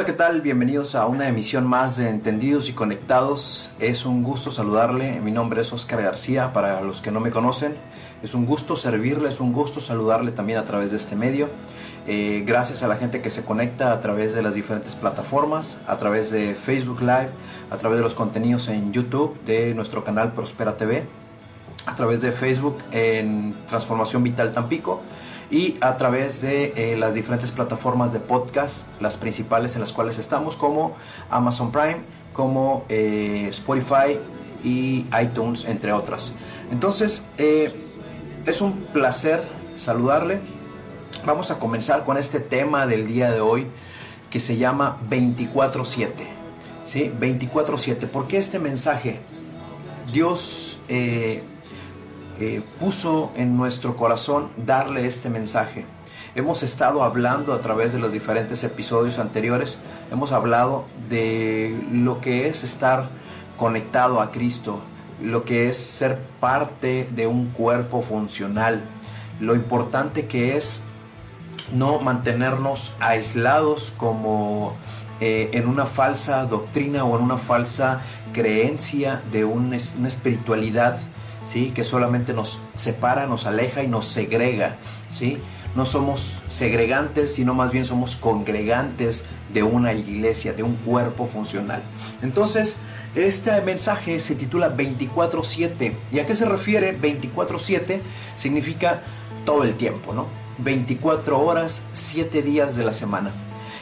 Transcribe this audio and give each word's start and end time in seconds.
Hola, 0.00 0.06
¿qué 0.06 0.14
tal? 0.14 0.40
Bienvenidos 0.40 0.94
a 0.94 1.04
una 1.04 1.28
emisión 1.28 1.66
más 1.66 1.98
de 1.98 2.08
Entendidos 2.08 2.70
y 2.70 2.72
Conectados. 2.72 3.70
Es 3.80 4.06
un 4.06 4.22
gusto 4.22 4.50
saludarle. 4.50 5.20
Mi 5.20 5.30
nombre 5.30 5.60
es 5.60 5.74
Oscar 5.74 6.00
García, 6.00 6.54
para 6.54 6.80
los 6.80 7.02
que 7.02 7.10
no 7.10 7.20
me 7.20 7.30
conocen. 7.30 7.74
Es 8.22 8.32
un 8.32 8.46
gusto 8.46 8.76
servirle, 8.76 9.28
es 9.28 9.40
un 9.40 9.52
gusto 9.52 9.78
saludarle 9.78 10.32
también 10.32 10.58
a 10.58 10.64
través 10.64 10.90
de 10.90 10.96
este 10.96 11.16
medio. 11.16 11.50
Eh, 12.06 12.44
gracias 12.46 12.82
a 12.82 12.88
la 12.88 12.96
gente 12.96 13.20
que 13.20 13.28
se 13.28 13.44
conecta 13.44 13.92
a 13.92 14.00
través 14.00 14.32
de 14.32 14.40
las 14.40 14.54
diferentes 14.54 14.96
plataformas, 14.96 15.82
a 15.86 15.98
través 15.98 16.30
de 16.30 16.54
Facebook 16.54 17.02
Live, 17.02 17.28
a 17.70 17.76
través 17.76 17.98
de 17.98 18.02
los 18.02 18.14
contenidos 18.14 18.68
en 18.68 18.94
YouTube 18.94 19.38
de 19.44 19.74
nuestro 19.74 20.02
canal 20.02 20.32
Prospera 20.32 20.78
TV, 20.78 21.04
a 21.84 21.94
través 21.94 22.22
de 22.22 22.32
Facebook 22.32 22.78
en 22.92 23.54
Transformación 23.68 24.22
Vital 24.22 24.54
Tampico 24.54 25.02
y 25.50 25.76
a 25.80 25.96
través 25.96 26.40
de 26.40 26.72
eh, 26.76 26.96
las 26.96 27.14
diferentes 27.14 27.50
plataformas 27.50 28.12
de 28.12 28.20
podcast, 28.20 29.00
las 29.00 29.16
principales 29.16 29.74
en 29.74 29.80
las 29.80 29.92
cuales 29.92 30.18
estamos, 30.18 30.56
como 30.56 30.94
Amazon 31.28 31.72
Prime, 31.72 31.98
como 32.32 32.84
eh, 32.88 33.46
Spotify 33.50 34.18
y 34.62 35.06
iTunes, 35.20 35.64
entre 35.64 35.92
otras. 35.92 36.34
Entonces, 36.70 37.24
eh, 37.38 37.74
es 38.46 38.60
un 38.60 38.74
placer 38.92 39.42
saludarle. 39.76 40.40
Vamos 41.26 41.50
a 41.50 41.58
comenzar 41.58 42.04
con 42.04 42.16
este 42.16 42.40
tema 42.40 42.86
del 42.86 43.06
día 43.06 43.30
de 43.30 43.40
hoy 43.40 43.66
que 44.30 44.40
se 44.40 44.56
llama 44.56 44.98
24-7. 45.10 46.08
¿Sí? 46.84 47.12
24-7. 47.20 48.06
¿Por 48.06 48.26
qué 48.26 48.38
este 48.38 48.58
mensaje? 48.58 49.20
Dios 50.12 50.78
eh, 50.88 51.42
puso 52.78 53.32
en 53.36 53.56
nuestro 53.56 53.96
corazón 53.96 54.48
darle 54.56 55.06
este 55.06 55.28
mensaje. 55.28 55.84
Hemos 56.34 56.62
estado 56.62 57.02
hablando 57.02 57.52
a 57.52 57.60
través 57.60 57.92
de 57.92 57.98
los 57.98 58.12
diferentes 58.12 58.62
episodios 58.64 59.18
anteriores, 59.18 59.78
hemos 60.12 60.32
hablado 60.32 60.84
de 61.08 61.76
lo 61.92 62.20
que 62.20 62.48
es 62.48 62.62
estar 62.62 63.08
conectado 63.56 64.20
a 64.20 64.30
Cristo, 64.30 64.80
lo 65.20 65.44
que 65.44 65.68
es 65.68 65.76
ser 65.76 66.18
parte 66.38 67.08
de 67.14 67.26
un 67.26 67.48
cuerpo 67.48 68.00
funcional, 68.00 68.80
lo 69.40 69.54
importante 69.54 70.26
que 70.26 70.56
es 70.56 70.84
no 71.74 71.98
mantenernos 71.98 72.94
aislados 73.00 73.92
como 73.96 74.74
eh, 75.20 75.50
en 75.52 75.68
una 75.68 75.86
falsa 75.86 76.46
doctrina 76.46 77.04
o 77.04 77.16
en 77.18 77.24
una 77.24 77.38
falsa 77.38 78.00
creencia 78.32 79.20
de 79.30 79.44
una 79.44 79.76
espiritualidad 79.76 80.98
¿sí? 81.50 81.72
que 81.74 81.82
solamente 81.82 82.32
nos 82.32 82.62
separa, 82.76 83.26
nos 83.26 83.46
aleja 83.46 83.82
y 83.82 83.88
nos 83.88 84.06
segrega. 84.06 84.76
¿sí? 85.10 85.38
No 85.74 85.84
somos 85.84 86.42
segregantes, 86.48 87.34
sino 87.34 87.54
más 87.54 87.72
bien 87.72 87.84
somos 87.84 88.16
congregantes 88.16 89.24
de 89.52 89.62
una 89.62 89.92
iglesia, 89.92 90.52
de 90.52 90.62
un 90.62 90.76
cuerpo 90.76 91.26
funcional. 91.26 91.82
Entonces, 92.22 92.76
este 93.14 93.60
mensaje 93.62 94.20
se 94.20 94.36
titula 94.36 94.68
24/7. 94.68 95.94
¿Y 96.12 96.20
a 96.20 96.26
qué 96.26 96.36
se 96.36 96.44
refiere 96.44 96.92
24/7? 96.92 98.00
Significa 98.36 99.02
todo 99.44 99.64
el 99.64 99.74
tiempo, 99.74 100.12
¿no? 100.12 100.26
24 100.58 101.40
horas, 101.40 101.84
7 101.92 102.42
días 102.42 102.76
de 102.76 102.84
la 102.84 102.92
semana. 102.92 103.32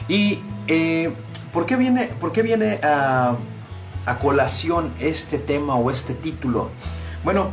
¿Y 0.07 0.39
eh, 0.67 1.11
¿por 1.53 1.65
qué 1.67 1.75
viene, 1.75 2.05
por 2.19 2.31
qué 2.31 2.41
viene 2.41 2.79
a, 2.81 3.35
a 4.05 4.19
colación 4.19 4.91
este 4.99 5.37
tema 5.37 5.75
o 5.75 5.91
este 5.91 6.15
título? 6.15 6.69
Bueno, 7.23 7.49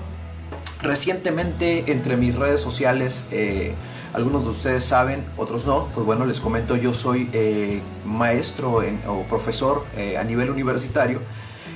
recientemente 0.81 1.91
entre 1.91 2.17
mis 2.17 2.37
redes 2.37 2.61
sociales, 2.61 3.27
eh, 3.33 3.75
algunos 4.15 4.45
de 4.45 4.51
ustedes 4.51 4.85
saben, 4.85 5.25
otros 5.37 5.67
no, 5.67 5.89
pues 5.93 6.07
bueno, 6.07 6.25
les 6.25 6.41
comento, 6.41 6.77
yo 6.77 6.95
soy 6.95 7.29
eh, 7.33 7.81
maestro 8.05 8.81
o 9.09 9.23
profesor 9.25 9.85
eh, 9.97 10.17
a 10.17 10.25
nivel 10.25 10.51
universitario 10.51 11.21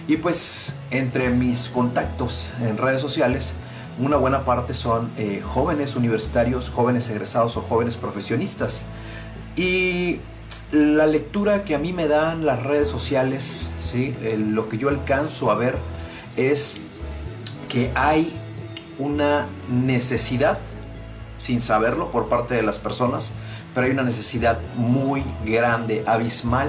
y 0.06 0.18
pues 0.18 0.76
entre 0.92 1.30
mis 1.30 1.68
contactos 1.68 2.54
en 2.60 2.78
redes 2.78 3.00
sociales, 3.00 3.54
una 3.98 4.16
buena 4.16 4.44
parte 4.44 4.72
son 4.72 5.10
jóvenes 5.44 5.94
universitarios, 5.94 6.70
jóvenes 6.70 7.10
egresados 7.10 7.56
o 7.58 7.60
jóvenes 7.60 7.98
profesionistas. 7.98 8.84
Y 9.56 10.20
la 10.72 11.06
lectura 11.06 11.64
que 11.64 11.74
a 11.74 11.78
mí 11.78 11.92
me 11.92 12.08
dan 12.08 12.46
las 12.46 12.62
redes 12.62 12.88
sociales, 12.88 13.68
¿sí? 13.78 14.16
lo 14.38 14.70
que 14.70 14.78
yo 14.78 14.88
alcanzo 14.88 15.50
a 15.50 15.54
ver 15.54 15.76
es 16.36 16.80
que 17.70 17.90
hay 17.94 18.30
una 18.98 19.46
necesidad, 19.70 20.58
sin 21.38 21.62
saberlo 21.62 22.10
por 22.10 22.28
parte 22.28 22.54
de 22.54 22.62
las 22.62 22.78
personas, 22.78 23.32
pero 23.74 23.86
hay 23.86 23.92
una 23.92 24.02
necesidad 24.02 24.58
muy 24.76 25.24
grande, 25.46 26.02
abismal 26.06 26.68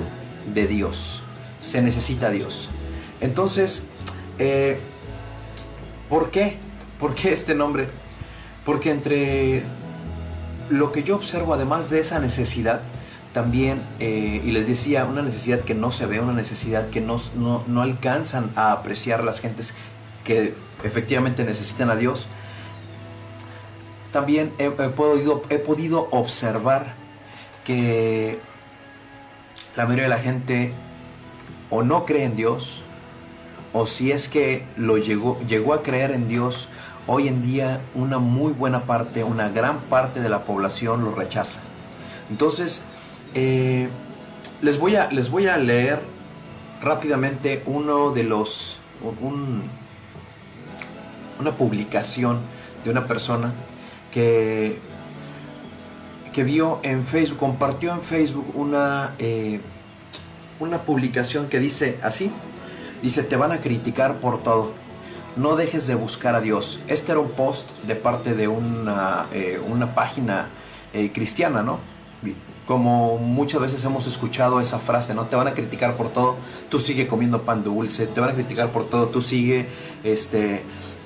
de 0.53 0.67
Dios. 0.67 1.23
Se 1.59 1.81
necesita 1.81 2.29
Dios. 2.29 2.69
Entonces, 3.19 3.87
eh, 4.39 4.79
¿por 6.07 6.31
qué? 6.31 6.57
¿Por 6.99 7.15
qué 7.15 7.33
este 7.33 7.55
nombre? 7.55 7.87
Porque 8.63 8.91
entre 8.91 9.63
lo 10.69 10.91
que 10.91 11.03
yo 11.03 11.15
observo, 11.15 11.53
además 11.53 11.89
de 11.89 11.99
esa 11.99 12.19
necesidad, 12.19 12.81
también, 13.33 13.81
eh, 13.99 14.41
y 14.43 14.51
les 14.51 14.67
decía, 14.67 15.05
una 15.05 15.21
necesidad 15.21 15.61
que 15.61 15.73
no 15.73 15.91
se 15.91 16.05
ve, 16.05 16.19
una 16.19 16.33
necesidad 16.33 16.89
que 16.89 17.01
no, 17.01 17.17
no, 17.35 17.63
no 17.67 17.81
alcanzan 17.81 18.51
a 18.55 18.71
apreciar 18.71 19.23
las 19.23 19.39
gentes 19.39 19.73
que 20.23 20.53
efectivamente 20.83 21.43
necesitan 21.43 21.89
a 21.89 21.95
Dios, 21.95 22.27
también 24.11 24.53
he, 24.57 24.69
podido, 24.69 25.43
he 25.49 25.57
podido 25.57 26.07
observar 26.11 26.93
que 27.63 28.39
la 29.75 29.85
mayoría 29.85 30.03
de 30.03 30.09
la 30.09 30.19
gente 30.19 30.73
o 31.69 31.83
no 31.83 32.05
cree 32.05 32.25
en 32.25 32.35
Dios, 32.35 32.81
o 33.73 33.85
si 33.85 34.11
es 34.11 34.27
que 34.27 34.65
lo 34.75 34.97
llegó, 34.97 35.39
llegó 35.47 35.73
a 35.73 35.81
creer 35.81 36.11
en 36.11 36.27
Dios, 36.27 36.67
hoy 37.07 37.29
en 37.29 37.41
día 37.41 37.79
una 37.95 38.19
muy 38.19 38.51
buena 38.51 38.83
parte, 38.83 39.23
una 39.23 39.49
gran 39.49 39.79
parte 39.79 40.19
de 40.19 40.27
la 40.27 40.43
población 40.43 41.05
lo 41.05 41.15
rechaza. 41.15 41.61
Entonces, 42.29 42.81
eh, 43.33 43.87
les, 44.61 44.77
voy 44.77 44.97
a, 44.97 45.09
les 45.11 45.29
voy 45.29 45.47
a 45.47 45.57
leer 45.57 45.99
rápidamente 46.81 47.63
uno 47.65 48.11
de 48.11 48.23
los, 48.23 48.79
un, 49.21 49.63
una 51.41 51.51
publicación 51.51 52.39
de 52.83 52.91
una 52.91 53.07
persona 53.07 53.51
que, 54.13 54.77
que 56.33 56.43
vio 56.43 56.79
en 56.83 57.05
Facebook, 57.05 57.39
compartió 57.39 57.91
en 57.91 58.01
Facebook 58.01 58.51
una, 58.53 59.13
eh, 59.19 59.59
una 60.59 60.79
publicación 60.79 61.47
que 61.47 61.59
dice 61.59 61.99
así, 62.03 62.31
dice, 63.01 63.23
te 63.23 63.35
van 63.35 63.51
a 63.51 63.57
criticar 63.57 64.17
por 64.17 64.41
todo, 64.43 64.71
no 65.35 65.55
dejes 65.55 65.87
de 65.87 65.95
buscar 65.95 66.35
a 66.35 66.41
Dios. 66.41 66.79
Este 66.87 67.11
era 67.11 67.21
un 67.21 67.31
post 67.31 67.69
de 67.83 67.95
parte 67.95 68.33
de 68.33 68.47
una, 68.47 69.27
eh, 69.33 69.59
una 69.65 69.95
página 69.95 70.47
eh, 70.93 71.11
cristiana, 71.13 71.63
¿no? 71.63 71.79
Como 72.65 73.17
muchas 73.17 73.61
veces 73.61 73.83
hemos 73.83 74.07
escuchado 74.07 74.61
esa 74.61 74.79
frase, 74.79 75.13
¿no? 75.13 75.25
Te 75.25 75.35
van 75.35 75.47
a 75.47 75.53
criticar 75.53 75.95
por 75.97 76.09
todo, 76.09 76.35
tú 76.69 76.79
sigue 76.79 77.07
comiendo 77.07 77.41
pan 77.41 77.63
dulce, 77.63 78.07
te 78.07 78.21
van 78.21 78.29
a 78.29 78.33
criticar 78.33 78.69
por 78.69 78.85
todo, 78.87 79.07
tú 79.07 79.21
sigue 79.21 79.67
este, 80.03 80.63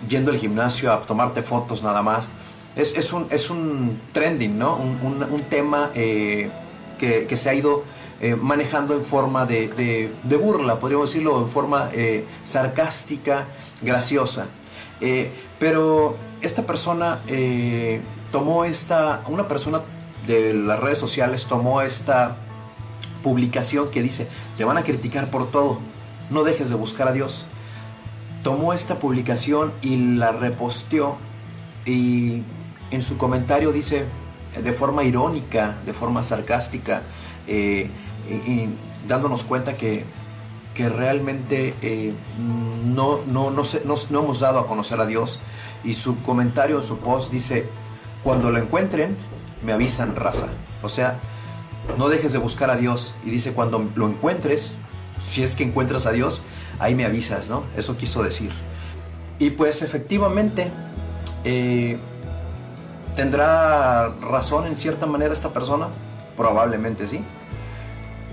yendo 0.07 0.31
al 0.31 0.37
gimnasio 0.37 0.91
a 0.91 1.01
tomarte 1.01 1.41
fotos 1.41 1.81
nada 1.83 2.01
más. 2.01 2.27
Es, 2.75 2.95
es, 2.95 3.13
un, 3.13 3.27
es 3.29 3.49
un 3.49 3.99
trending, 4.11 4.57
¿no? 4.57 4.75
Un, 4.75 5.23
un, 5.23 5.41
tema 5.43 5.91
eh, 5.95 6.49
que, 6.99 7.25
que, 7.25 7.37
se 7.37 7.49
ha 7.49 7.53
ido 7.53 7.83
eh, 8.19 8.35
manejando 8.35 8.93
en 8.93 9.05
forma 9.05 9.45
de, 9.45 10.09
de, 10.21 10.37
burla, 10.37 10.77
podríamos 10.77 11.09
decirlo, 11.09 11.39
en 11.39 11.47
forma 11.47 11.89
eh, 11.93 12.25
sarcástica, 12.43 13.45
graciosa. 13.81 14.47
pero 15.57 16.17
esta 16.41 16.63
persona 16.63 17.19
tomó 18.31 18.65
esta, 18.65 19.23
una 19.27 19.47
persona 19.47 19.81
de 20.27 20.53
las 20.53 20.79
redes 20.79 20.97
sociales 20.97 21.45
tomó 21.45 21.81
esta 21.81 22.35
publicación 23.23 23.89
que 23.89 24.01
dice, 24.01 24.27
te 24.57 24.63
van 24.63 24.77
a 24.77 24.83
criticar 24.83 25.29
por 25.29 25.49
todo, 25.49 25.79
no 26.29 26.43
dejes 26.43 26.69
de 26.69 26.75
buscar 26.75 27.07
a 27.07 27.11
Dios. 27.11 27.45
Tomó 28.43 28.73
esta 28.73 28.99
publicación 28.99 29.73
y 29.81 30.15
la 30.15 30.31
reposteó 30.31 31.17
y 31.85 32.43
en 32.91 33.01
su 33.01 33.17
comentario 33.17 33.71
dice 33.71 34.05
de 34.63 34.73
forma 34.73 35.03
irónica, 35.03 35.75
de 35.85 35.93
forma 35.93 36.23
sarcástica, 36.23 37.01
eh, 37.47 37.89
y, 38.29 38.69
dándonos 39.07 39.43
cuenta 39.43 39.73
que, 39.73 40.03
que 40.73 40.89
realmente 40.89 41.73
eh, 41.81 42.13
no, 42.85 43.19
no, 43.27 43.51
no, 43.51 43.63
no 44.09 44.19
hemos 44.19 44.39
dado 44.39 44.59
a 44.59 44.67
conocer 44.67 44.99
a 44.99 45.05
Dios. 45.05 45.39
Y 45.83 45.93
su 45.93 46.21
comentario, 46.21 46.81
su 46.81 46.97
post 46.97 47.31
dice, 47.31 47.67
cuando 48.23 48.51
lo 48.51 48.57
encuentren, 48.57 49.15
me 49.65 49.73
avisan 49.73 50.15
raza. 50.15 50.47
O 50.83 50.89
sea, 50.89 51.17
no 51.97 52.09
dejes 52.09 52.33
de 52.33 52.39
buscar 52.39 52.69
a 52.69 52.75
Dios. 52.75 53.15
Y 53.25 53.29
dice, 53.29 53.53
cuando 53.53 53.89
lo 53.95 54.07
encuentres, 54.07 54.75
si 55.25 55.43
es 55.43 55.55
que 55.55 55.63
encuentras 55.63 56.05
a 56.05 56.11
Dios, 56.11 56.41
ahí 56.79 56.95
me 56.95 57.05
avisas, 57.05 57.49
¿no? 57.49 57.63
Eso 57.75 57.97
quiso 57.97 58.23
decir. 58.23 58.51
Y 59.39 59.51
pues 59.51 59.81
efectivamente, 59.81 60.71
eh, 61.43 61.97
¿tendrá 63.15 64.09
razón 64.21 64.65
en 64.65 64.75
cierta 64.75 65.05
manera 65.05 65.33
esta 65.33 65.49
persona? 65.49 65.87
Probablemente 66.37 67.07
sí. 67.07 67.21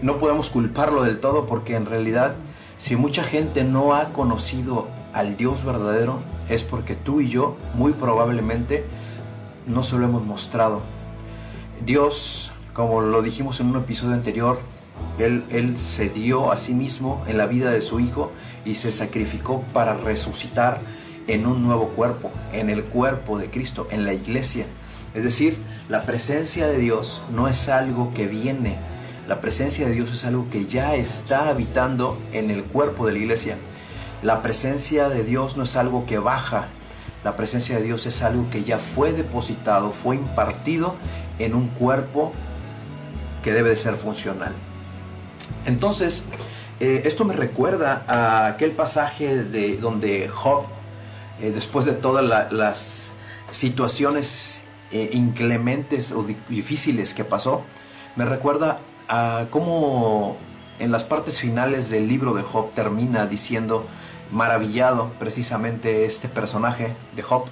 no 0.02 0.18
podemos 0.18 0.50
culparlo 0.50 1.04
del 1.04 1.20
todo 1.20 1.46
porque 1.46 1.76
en 1.76 1.86
realidad 1.86 2.34
si 2.78 2.96
mucha 2.96 3.22
gente 3.22 3.62
no 3.62 3.94
ha 3.94 4.06
conocido 4.06 4.88
al 5.12 5.36
Dios 5.36 5.64
verdadero 5.64 6.18
es 6.48 6.64
porque 6.64 6.96
tú 6.96 7.20
y 7.20 7.28
yo 7.28 7.56
muy 7.74 7.92
probablemente 7.92 8.84
no 9.66 9.84
se 9.84 9.96
lo 9.98 10.04
hemos 10.04 10.24
mostrado. 10.24 10.80
Dios, 11.84 12.52
como 12.72 13.00
lo 13.00 13.22
dijimos 13.22 13.60
en 13.60 13.66
un 13.68 13.76
episodio 13.76 14.14
anterior, 14.14 14.60
él, 15.18 15.44
él 15.50 15.78
se 15.78 16.08
dio 16.08 16.52
a 16.52 16.56
sí 16.56 16.74
mismo 16.74 17.24
en 17.26 17.38
la 17.38 17.46
vida 17.46 17.70
de 17.70 17.82
su 17.82 18.00
Hijo 18.00 18.32
y 18.64 18.76
se 18.76 18.92
sacrificó 18.92 19.62
para 19.72 19.94
resucitar 19.94 20.80
en 21.26 21.46
un 21.46 21.62
nuevo 21.62 21.88
cuerpo, 21.88 22.30
en 22.52 22.70
el 22.70 22.84
cuerpo 22.84 23.38
de 23.38 23.50
Cristo, 23.50 23.86
en 23.90 24.04
la 24.04 24.12
iglesia. 24.12 24.66
Es 25.14 25.24
decir, 25.24 25.56
la 25.88 26.02
presencia 26.02 26.66
de 26.66 26.78
Dios 26.78 27.22
no 27.32 27.48
es 27.48 27.68
algo 27.68 28.12
que 28.14 28.26
viene 28.26 28.76
la 29.28 29.40
presencia 29.40 29.86
de 29.86 29.92
Dios 29.92 30.12
es 30.12 30.24
algo 30.24 30.50
que 30.50 30.66
ya 30.66 30.96
está 30.96 31.48
habitando 31.48 32.18
en 32.32 32.50
el 32.50 32.64
cuerpo 32.64 33.06
de 33.06 33.12
la 33.12 33.18
iglesia. 33.20 33.56
La 34.20 34.42
presencia 34.42 35.08
de 35.08 35.22
Dios 35.22 35.56
no 35.56 35.62
es 35.62 35.76
algo 35.76 36.06
que 36.06 36.18
baja. 36.18 36.66
La 37.22 37.36
presencia 37.36 37.76
de 37.76 37.84
Dios 37.84 38.04
es 38.06 38.22
algo 38.22 38.50
que 38.50 38.64
ya 38.64 38.78
fue 38.78 39.12
depositado, 39.12 39.92
fue 39.92 40.16
impartido 40.16 40.96
en 41.44 41.54
un 41.54 41.68
cuerpo 41.68 42.32
que 43.42 43.52
debe 43.52 43.70
de 43.70 43.76
ser 43.76 43.96
funcional. 43.96 44.52
Entonces, 45.66 46.24
eh, 46.80 47.02
esto 47.04 47.24
me 47.24 47.34
recuerda 47.34 48.04
a 48.08 48.46
aquel 48.46 48.72
pasaje 48.72 49.44
de 49.44 49.76
donde 49.76 50.28
Job, 50.28 50.64
eh, 51.40 51.50
después 51.54 51.86
de 51.86 51.92
todas 51.92 52.52
las 52.52 53.12
situaciones 53.50 54.62
eh, 54.90 55.10
inclementes 55.12 56.12
o 56.12 56.24
difíciles 56.48 57.14
que 57.14 57.24
pasó, 57.24 57.62
me 58.16 58.24
recuerda 58.24 58.80
a 59.08 59.46
cómo 59.50 60.36
en 60.78 60.90
las 60.90 61.04
partes 61.04 61.38
finales 61.38 61.90
del 61.90 62.08
libro 62.08 62.34
de 62.34 62.42
Job 62.42 62.72
termina 62.72 63.26
diciendo, 63.26 63.86
maravillado 64.32 65.10
precisamente 65.18 66.04
este 66.04 66.28
personaje 66.28 66.96
de 67.14 67.22
Job, 67.22 67.44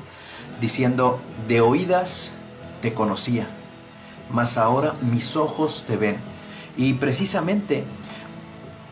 diciendo, 0.61 1.21
de 1.47 1.61
oídas 1.61 2.35
te 2.83 2.93
conocía, 2.95 3.47
mas 4.33 4.57
ahora 4.57 4.95
mis 5.01 5.37
ojos 5.37 5.85
te 5.87 5.97
ven. 5.97 6.17
Y 6.77 6.95
precisamente 6.95 7.85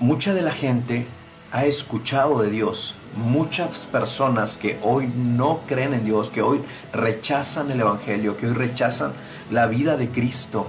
mucha 0.00 0.35
de 0.35 0.43
la 0.43 0.52
gente 0.52 1.06
ha 1.52 1.64
escuchado 1.64 2.43
de 2.43 2.50
Dios, 2.50 2.94
muchas 3.17 3.79
personas 3.90 4.56
que 4.56 4.79
hoy 4.82 5.11
no 5.14 5.61
creen 5.67 5.94
en 5.94 6.05
Dios, 6.05 6.31
que 6.31 6.43
hoy 6.43 6.61
rechazan 6.93 7.70
el 7.70 7.81
Evangelio, 7.81 8.37
que 8.37 8.46
hoy 8.46 8.55
rechazan 8.55 9.12
la 9.50 9.67
vida 9.67 9.96
de 9.96 10.08
Cristo, 10.08 10.67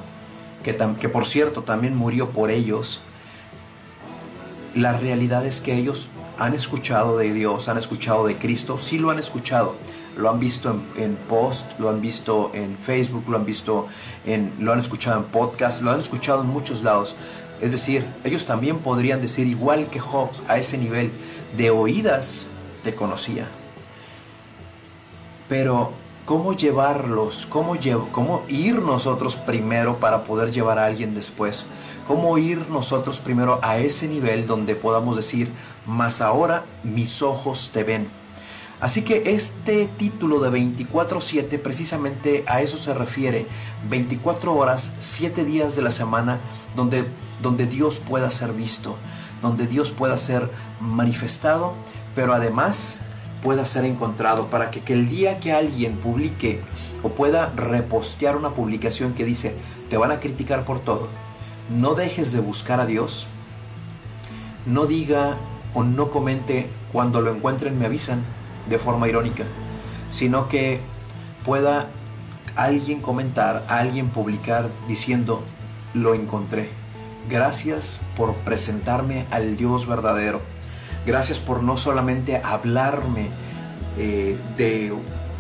que, 0.63 0.73
por 1.09 1.25
cierto 1.25 1.63
también 1.63 1.95
murió 1.95 2.29
por 2.29 2.51
ellos, 2.51 3.01
la 4.75 4.93
realidad 4.93 5.45
es 5.45 5.61
que 5.61 5.75
ellos 5.75 6.09
han 6.37 6.53
escuchado 6.53 7.17
de 7.17 7.33
Dios, 7.33 7.67
han 7.67 7.77
escuchado 7.77 8.25
de 8.25 8.37
Cristo, 8.37 8.77
sí 8.77 8.99
lo 8.99 9.09
han 9.09 9.19
escuchado, 9.19 9.75
lo 10.19 10.29
han 10.29 10.39
visto 10.39 10.75
en, 10.97 11.15
post, 11.15 11.79
lo 11.79 11.89
han 11.89 12.01
visto 12.01 12.51
en 12.53 12.77
Facebook, 12.77 13.23
lo 13.27 13.37
han 13.37 13.45
visto 13.45 13.87
en, 14.25 14.53
lo 14.59 14.73
han 14.73 14.79
escuchado 14.79 15.17
en 15.17 15.25
podcast, 15.25 15.81
lo 15.81 15.91
han 15.91 15.99
escuchado 15.99 16.41
en 16.41 16.47
muchos 16.47 16.83
lados. 16.83 17.15
Es 17.61 17.71
decir, 17.71 18.05
ellos 18.23 18.45
también 18.45 18.79
podrían 18.79 19.21
decir 19.21 19.47
igual 19.47 19.87
que 19.87 19.99
Job 19.99 20.29
a 20.47 20.57
ese 20.57 20.77
nivel 20.77 21.11
de 21.57 21.71
oídas 21.71 22.47
te 22.83 22.93
conocía. 22.93 23.47
Pero 25.47 25.93
cómo 26.25 26.53
llevarlos, 26.53 27.47
cómo, 27.49 27.75
cómo 28.11 28.43
ir 28.49 28.75
nosotros 28.81 29.35
primero 29.35 29.99
para 29.99 30.25
poder 30.25 30.51
llevar 30.51 30.79
a 30.79 30.85
alguien 30.85 31.15
después, 31.15 31.65
cómo 32.07 32.37
ir 32.37 32.69
nosotros 32.69 33.19
primero 33.19 33.59
a 33.63 33.77
ese 33.77 34.07
nivel 34.07 34.47
donde 34.47 34.75
podamos 34.75 35.15
decir, 35.15 35.51
más 35.85 36.21
ahora 36.21 36.65
mis 36.83 37.21
ojos 37.21 37.71
te 37.73 37.83
ven. 37.83 38.18
Así 38.81 39.01
que 39.01 39.33
este 39.33 39.87
título 39.97 40.39
de 40.39 40.49
24/7 40.49 41.59
precisamente 41.59 42.45
a 42.47 42.61
eso 42.61 42.77
se 42.77 42.93
refiere, 42.93 43.45
24 43.89 44.55
horas, 44.55 44.93
7 44.99 45.43
días 45.43 45.75
de 45.75 45.81
la 45.81 45.91
semana 45.91 46.39
donde, 46.77 47.05
donde 47.41 47.65
Dios 47.65 47.99
pueda 47.99 48.31
ser 48.31 48.53
visto, 48.53 48.95
donde 49.41 49.67
Dios 49.67 49.91
pueda 49.91 50.17
ser 50.17 50.49
manifestado, 50.79 51.73
pero 52.15 52.33
además 52.33 52.99
pueda 53.43 53.65
ser 53.65 53.83
encontrado, 53.83 54.47
para 54.47 54.71
que, 54.71 54.81
que, 54.81 54.93
el 54.93 55.09
día 55.09 55.39
que 55.39 55.51
alguien 55.51 55.95
publique 55.97 56.61
o 57.03 57.09
pueda 57.09 57.51
repostear 57.55 58.37
una 58.37 58.51
publicación 58.51 59.13
que 59.13 59.25
dice, 59.25 59.55
te 59.89 59.97
van 59.97 60.11
a 60.11 60.19
criticar 60.19 60.63
por 60.63 60.79
todo, 60.79 61.07
no 61.69 61.95
dejes 61.95 62.31
de 62.31 62.39
buscar 62.39 62.79
a 62.79 62.85
Dios, 62.85 63.27
no 64.65 64.85
diga 64.85 65.37
o 65.73 65.83
no 65.83 66.11
comente 66.11 66.69
cuando 66.91 67.21
lo 67.21 67.33
encuentren 67.33 67.77
me 67.77 67.85
avisan 67.85 68.23
de 68.69 68.79
forma 68.79 69.07
irónica, 69.07 69.43
sino 70.11 70.47
que 70.47 70.79
pueda 71.45 71.87
alguien 72.55 73.01
comentar, 73.01 73.65
alguien 73.67 74.09
publicar 74.09 74.69
diciendo, 74.87 75.43
lo 75.93 76.13
encontré. 76.13 76.69
Gracias 77.29 77.99
por 78.15 78.33
presentarme 78.35 79.25
al 79.31 79.57
Dios 79.57 79.87
verdadero 79.87 80.41
Gracias 81.05 81.39
por 81.39 81.63
no 81.63 81.77
solamente 81.77 82.37
hablarme 82.37 83.29
eh, 83.97 84.37
de 84.57 84.93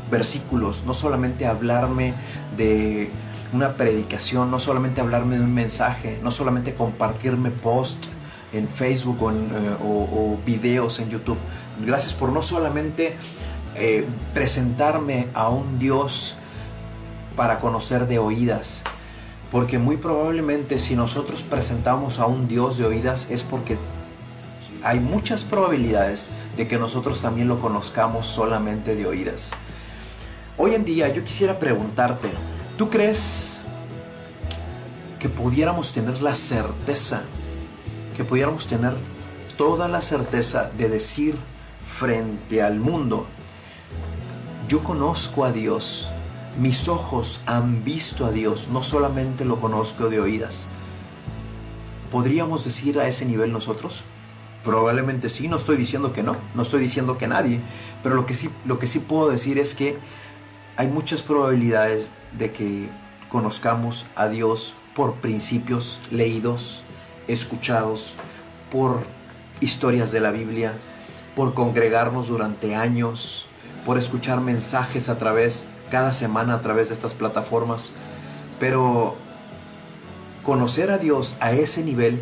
versículos, 0.09 0.83
no 0.85 0.93
solamente 0.93 1.45
hablarme 1.45 2.13
de 2.57 3.11
una 3.53 3.73
predicación, 3.73 4.49
no 4.49 4.59
solamente 4.59 5.01
hablarme 5.01 5.37
de 5.37 5.43
un 5.43 5.53
mensaje, 5.53 6.19
no 6.23 6.31
solamente 6.31 6.73
compartirme 6.73 7.51
post 7.51 8.05
en 8.53 8.67
Facebook 8.67 9.21
o, 9.21 9.31
eh, 9.31 10.37
videos 10.45 10.99
en 10.99 11.09
YouTube. 11.09 11.37
Gracias 11.79 12.13
por 12.13 12.31
no 12.31 12.41
solamente 12.41 13.15
eh, 13.75 14.05
presentarme 14.33 15.27
a 15.33 15.49
un 15.49 15.79
Dios 15.79 16.35
para 17.35 17.59
conocer 17.59 18.07
de 18.07 18.19
oídas, 18.19 18.81
porque 19.51 19.79
muy 19.79 19.95
probablemente 19.95 20.77
si 20.77 20.95
nosotros 20.95 21.41
presentamos 21.41 22.19
a 22.19 22.25
un 22.25 22.47
Dios 22.49 22.77
de 22.77 22.85
oídas 22.85 23.31
es 23.31 23.43
porque 23.43 23.77
hay 24.83 24.99
muchas 24.99 25.45
probabilidades 25.45 26.25
de 26.57 26.67
que 26.67 26.77
nosotros 26.77 27.21
también 27.21 27.47
lo 27.47 27.61
conozcamos 27.61 28.27
solamente 28.27 28.95
de 28.95 29.05
oídas. 29.05 29.51
Hoy 30.57 30.75
en 30.75 30.83
día 30.83 31.07
yo 31.07 31.23
quisiera 31.23 31.59
preguntarte, 31.59 32.29
¿tú 32.77 32.89
crees 32.89 33.61
que 35.19 35.29
pudiéramos 35.29 35.93
tener 35.93 36.21
la 36.21 36.35
certeza, 36.35 37.21
que 38.17 38.25
pudiéramos 38.25 38.67
tener 38.67 38.93
toda 39.57 39.87
la 39.87 40.01
certeza 40.01 40.69
de 40.77 40.89
decir 40.89 41.35
frente 41.99 42.61
al 42.61 42.79
mundo, 42.79 43.27
yo 44.69 44.81
conozco 44.81 45.43
a 45.43 45.51
Dios, 45.51 46.07
mis 46.57 46.87
ojos 46.87 47.41
han 47.45 47.83
visto 47.83 48.25
a 48.25 48.31
Dios, 48.31 48.69
no 48.71 48.83
solamente 48.83 49.43
lo 49.43 49.59
conozco 49.59 50.07
de 50.07 50.21
oídas? 50.21 50.69
¿Podríamos 52.09 52.63
decir 52.63 52.97
a 53.01 53.07
ese 53.09 53.25
nivel 53.25 53.51
nosotros? 53.51 54.03
Probablemente 54.63 55.27
sí, 55.27 55.49
no 55.49 55.57
estoy 55.57 55.75
diciendo 55.75 56.13
que 56.13 56.23
no, 56.23 56.37
no 56.55 56.61
estoy 56.61 56.79
diciendo 56.79 57.17
que 57.17 57.27
nadie, 57.27 57.59
pero 58.01 58.15
lo 58.15 58.25
que 58.25 58.33
sí, 58.33 58.49
lo 58.65 58.79
que 58.79 58.87
sí 58.87 58.99
puedo 58.99 59.29
decir 59.29 59.59
es 59.59 59.75
que 59.75 59.97
hay 60.77 60.87
muchas 60.87 61.21
probabilidades 61.21 62.11
de 62.37 62.53
que 62.53 62.87
conozcamos 63.27 64.05
a 64.15 64.29
Dios 64.29 64.73
por 64.95 65.15
principios 65.15 65.99
leídos, 66.11 66.81
escuchados, 67.27 68.13
por 68.71 69.03
historias 69.59 70.13
de 70.13 70.21
la 70.21 70.31
Biblia, 70.31 70.75
por 71.39 71.53
congregarnos 71.53 72.27
durante 72.27 72.75
años, 72.75 73.45
por 73.85 73.97
escuchar 73.97 74.41
mensajes 74.41 75.07
a 75.07 75.17
través, 75.17 75.67
cada 75.89 76.11
semana 76.11 76.55
a 76.55 76.59
través 76.59 76.89
de 76.89 76.95
estas 76.95 77.13
plataformas. 77.13 77.91
Pero 78.59 79.15
conocer 80.43 80.91
a 80.91 80.97
Dios 80.97 81.37
a 81.39 81.53
ese 81.53 81.81
nivel 81.85 82.19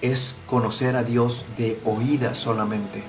es 0.00 0.36
conocer 0.46 0.94
a 0.94 1.02
Dios 1.02 1.44
de 1.56 1.80
oídas 1.84 2.38
solamente. 2.38 3.02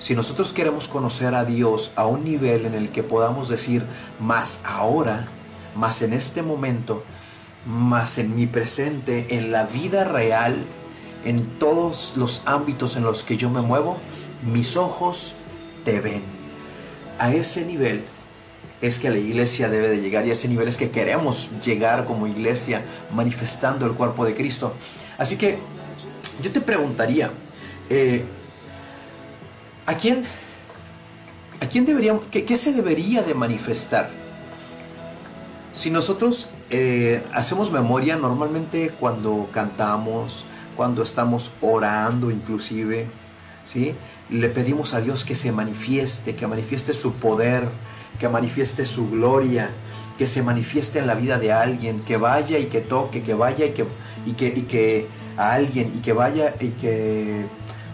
Si 0.00 0.16
nosotros 0.16 0.52
queremos 0.52 0.88
conocer 0.88 1.36
a 1.36 1.44
Dios 1.44 1.92
a 1.94 2.06
un 2.06 2.24
nivel 2.24 2.66
en 2.66 2.74
el 2.74 2.88
que 2.88 3.04
podamos 3.04 3.48
decir 3.48 3.84
más 4.18 4.62
ahora, 4.64 5.28
más 5.76 6.02
en 6.02 6.12
este 6.12 6.42
momento, 6.42 7.04
más 7.68 8.18
en 8.18 8.34
mi 8.34 8.48
presente, 8.48 9.36
en 9.38 9.52
la 9.52 9.62
vida 9.62 10.02
real, 10.02 10.64
en 11.24 11.44
todos 11.58 12.14
los 12.16 12.42
ámbitos 12.44 12.96
en 12.96 13.04
los 13.04 13.24
que 13.24 13.36
yo 13.36 13.50
me 13.50 13.60
muevo, 13.60 13.98
mis 14.52 14.76
ojos 14.76 15.34
te 15.84 16.00
ven. 16.00 16.22
A 17.18 17.32
ese 17.32 17.64
nivel 17.64 18.04
es 18.80 18.98
que 18.98 19.10
la 19.10 19.18
iglesia 19.18 19.68
debe 19.68 19.88
de 19.88 20.00
llegar 20.00 20.26
y 20.26 20.30
a 20.30 20.32
ese 20.34 20.48
nivel 20.48 20.68
es 20.68 20.76
que 20.76 20.90
queremos 20.90 21.50
llegar 21.64 22.04
como 22.04 22.26
iglesia 22.26 22.82
manifestando 23.12 23.86
el 23.86 23.92
cuerpo 23.92 24.24
de 24.24 24.34
Cristo. 24.34 24.72
Así 25.18 25.36
que 25.36 25.58
yo 26.42 26.52
te 26.52 26.60
preguntaría, 26.60 27.30
eh, 27.90 28.24
¿a 29.86 29.94
quién, 29.94 30.24
a 31.60 31.66
quién 31.66 31.86
deberíamos, 31.86 32.22
qué, 32.30 32.44
qué 32.44 32.56
se 32.56 32.72
debería 32.72 33.22
de 33.22 33.34
manifestar? 33.34 34.10
Si 35.72 35.90
nosotros 35.90 36.50
eh, 36.70 37.22
hacemos 37.32 37.72
memoria 37.72 38.16
normalmente 38.16 38.90
cuando 38.90 39.48
cantamos, 39.52 40.44
cuando 40.78 41.02
estamos 41.02 41.50
orando 41.60 42.30
inclusive, 42.30 43.08
¿sí? 43.66 43.96
Le 44.30 44.48
pedimos 44.48 44.94
a 44.94 45.00
Dios 45.00 45.24
que 45.24 45.34
se 45.34 45.50
manifieste, 45.50 46.36
que 46.36 46.46
manifieste 46.46 46.94
su 46.94 47.14
poder, 47.14 47.68
que 48.20 48.28
manifieste 48.28 48.86
su 48.86 49.10
gloria, 49.10 49.70
que 50.18 50.28
se 50.28 50.40
manifieste 50.40 51.00
en 51.00 51.08
la 51.08 51.16
vida 51.16 51.40
de 51.40 51.52
alguien, 51.52 52.04
que 52.04 52.16
vaya 52.16 52.60
y 52.60 52.66
que 52.66 52.80
toque, 52.80 53.24
que 53.24 53.34
vaya 53.34 53.66
y 53.66 53.70
que, 53.70 53.86
y 54.24 54.32
que, 54.34 54.46
y 54.46 54.62
que 54.62 55.08
a 55.36 55.54
alguien, 55.54 55.94
y 55.96 56.00
que 56.00 56.12
vaya 56.12 56.54
y 56.60 56.68
que 56.68 57.46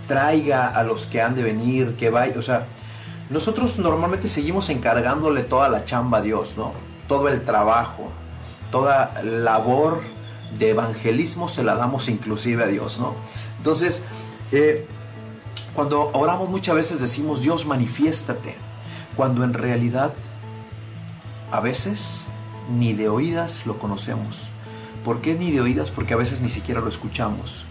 traiga 0.06 0.68
a 0.68 0.82
los 0.82 1.06
que 1.06 1.22
han 1.22 1.34
de 1.34 1.42
venir, 1.42 1.94
que 1.98 2.10
vaya, 2.10 2.38
o 2.38 2.42
sea, 2.42 2.66
nosotros 3.30 3.78
normalmente 3.78 4.28
seguimos 4.28 4.68
encargándole 4.68 5.42
toda 5.42 5.70
la 5.70 5.86
chamba 5.86 6.18
a 6.18 6.20
Dios, 6.20 6.58
¿no? 6.58 6.74
Todo 7.08 7.30
el 7.30 7.46
trabajo, 7.46 8.12
toda 8.70 9.22
labor 9.22 10.02
de 10.58 10.70
evangelismo 10.70 11.48
se 11.48 11.64
la 11.64 11.74
damos 11.74 12.08
inclusive 12.08 12.64
a 12.64 12.66
Dios, 12.66 12.98
¿no? 12.98 13.14
Entonces, 13.58 14.02
eh, 14.52 14.86
cuando 15.74 16.10
oramos 16.12 16.48
muchas 16.48 16.74
veces 16.74 17.00
decimos, 17.00 17.40
Dios 17.40 17.66
manifiéstate, 17.66 18.54
cuando 19.16 19.44
en 19.44 19.54
realidad 19.54 20.14
a 21.50 21.60
veces 21.60 22.26
ni 22.76 22.92
de 22.92 23.08
oídas 23.08 23.66
lo 23.66 23.78
conocemos. 23.78 24.48
¿Por 25.04 25.20
qué 25.20 25.34
ni 25.34 25.50
de 25.50 25.60
oídas? 25.60 25.90
Porque 25.90 26.14
a 26.14 26.16
veces 26.16 26.40
ni 26.40 26.48
siquiera 26.48 26.80
lo 26.80 26.88
escuchamos. 26.88 27.64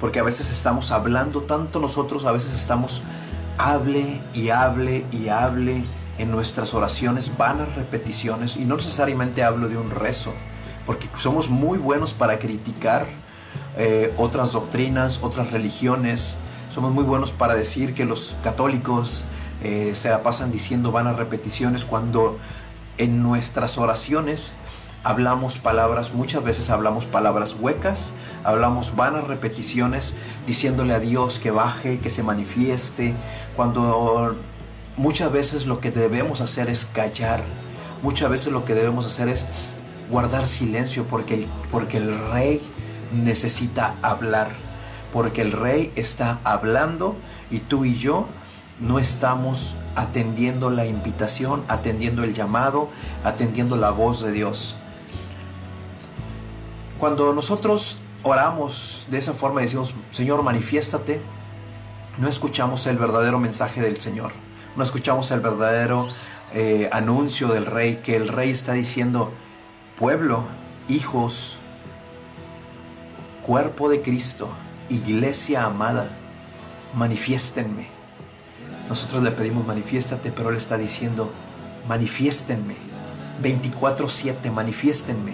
Porque 0.00 0.18
a 0.18 0.22
veces 0.22 0.50
estamos 0.50 0.90
hablando 0.90 1.42
tanto 1.42 1.80
nosotros, 1.80 2.24
a 2.26 2.32
veces 2.32 2.52
estamos 2.52 3.02
hable 3.56 4.20
y 4.34 4.50
hable 4.50 5.04
y 5.12 5.28
hable 5.28 5.84
en 6.18 6.30
nuestras 6.30 6.74
oraciones, 6.74 7.36
vanas 7.36 7.74
repeticiones, 7.74 8.56
y 8.56 8.64
no 8.64 8.76
necesariamente 8.76 9.42
hablo 9.42 9.68
de 9.68 9.76
un 9.76 9.90
rezo, 9.90 10.32
porque 10.86 11.08
somos 11.18 11.48
muy 11.50 11.78
buenos 11.78 12.12
para 12.12 12.38
criticar 12.38 13.06
eh, 13.76 14.12
otras 14.18 14.52
doctrinas, 14.52 15.20
otras 15.22 15.50
religiones, 15.50 16.36
somos 16.70 16.92
muy 16.92 17.04
buenos 17.04 17.30
para 17.30 17.54
decir 17.54 17.94
que 17.94 18.04
los 18.04 18.34
católicos 18.42 19.24
eh, 19.62 19.92
se 19.94 20.10
la 20.10 20.22
pasan 20.22 20.50
diciendo 20.50 20.92
vanas 20.92 21.16
repeticiones 21.16 21.84
cuando 21.84 22.38
en 22.98 23.22
nuestras 23.22 23.78
oraciones 23.78 24.52
hablamos 25.04 25.58
palabras, 25.58 26.14
muchas 26.14 26.42
veces 26.42 26.70
hablamos 26.70 27.04
palabras 27.04 27.56
huecas, 27.60 28.14
hablamos 28.42 28.96
vanas 28.96 29.24
repeticiones, 29.28 30.14
diciéndole 30.46 30.94
a 30.94 30.98
Dios 30.98 31.38
que 31.38 31.50
baje, 31.50 31.98
que 31.98 32.10
se 32.10 32.22
manifieste, 32.22 33.14
cuando 33.54 34.34
muchas 34.96 35.30
veces 35.30 35.66
lo 35.66 35.78
que 35.78 35.90
debemos 35.90 36.40
hacer 36.40 36.70
es 36.70 36.86
callar, 36.86 37.42
muchas 38.02 38.30
veces 38.30 38.52
lo 38.52 38.64
que 38.64 38.74
debemos 38.74 39.04
hacer 39.04 39.28
es 39.28 39.46
guardar 40.10 40.46
silencio 40.46 41.04
porque 41.04 41.34
el, 41.34 41.46
porque 41.70 41.96
el 41.96 42.18
rey 42.30 42.60
necesita 43.12 43.94
hablar, 44.02 44.48
porque 45.12 45.42
el 45.42 45.52
rey 45.52 45.92
está 45.96 46.38
hablando 46.44 47.16
y 47.50 47.60
tú 47.60 47.84
y 47.84 47.96
yo 47.96 48.26
no 48.80 48.98
estamos 48.98 49.76
atendiendo 49.94 50.70
la 50.70 50.86
invitación, 50.86 51.64
atendiendo 51.68 52.24
el 52.24 52.34
llamado, 52.34 52.88
atendiendo 53.22 53.76
la 53.76 53.90
voz 53.90 54.22
de 54.22 54.32
Dios. 54.32 54.74
Cuando 56.98 57.32
nosotros 57.32 57.98
oramos 58.22 59.06
de 59.10 59.18
esa 59.18 59.32
forma 59.32 59.60
y 59.60 59.64
decimos, 59.64 59.94
Señor, 60.10 60.42
manifiéstate, 60.42 61.20
no 62.18 62.28
escuchamos 62.28 62.86
el 62.86 62.96
verdadero 62.96 63.38
mensaje 63.38 63.80
del 63.80 64.00
Señor, 64.00 64.32
no 64.76 64.82
escuchamos 64.82 65.30
el 65.30 65.40
verdadero 65.40 66.08
eh, 66.54 66.88
anuncio 66.92 67.48
del 67.48 67.66
Rey, 67.66 68.00
que 68.02 68.16
el 68.16 68.28
Rey 68.28 68.50
está 68.50 68.72
diciendo, 68.72 69.32
pueblo, 69.98 70.44
hijos, 70.88 71.58
cuerpo 73.46 73.88
de 73.88 74.02
Cristo, 74.02 74.48
iglesia 74.88 75.64
amada, 75.64 76.08
manifiéstenme. 76.94 77.86
Nosotros 78.88 79.22
le 79.22 79.30
pedimos 79.30 79.66
manifiéstate, 79.66 80.30
pero 80.30 80.50
Él 80.50 80.56
está 80.56 80.76
diciendo, 80.76 81.30
manifiéstenme. 81.88 82.76
24/7, 83.42 84.50
manifiéstenme 84.50 85.32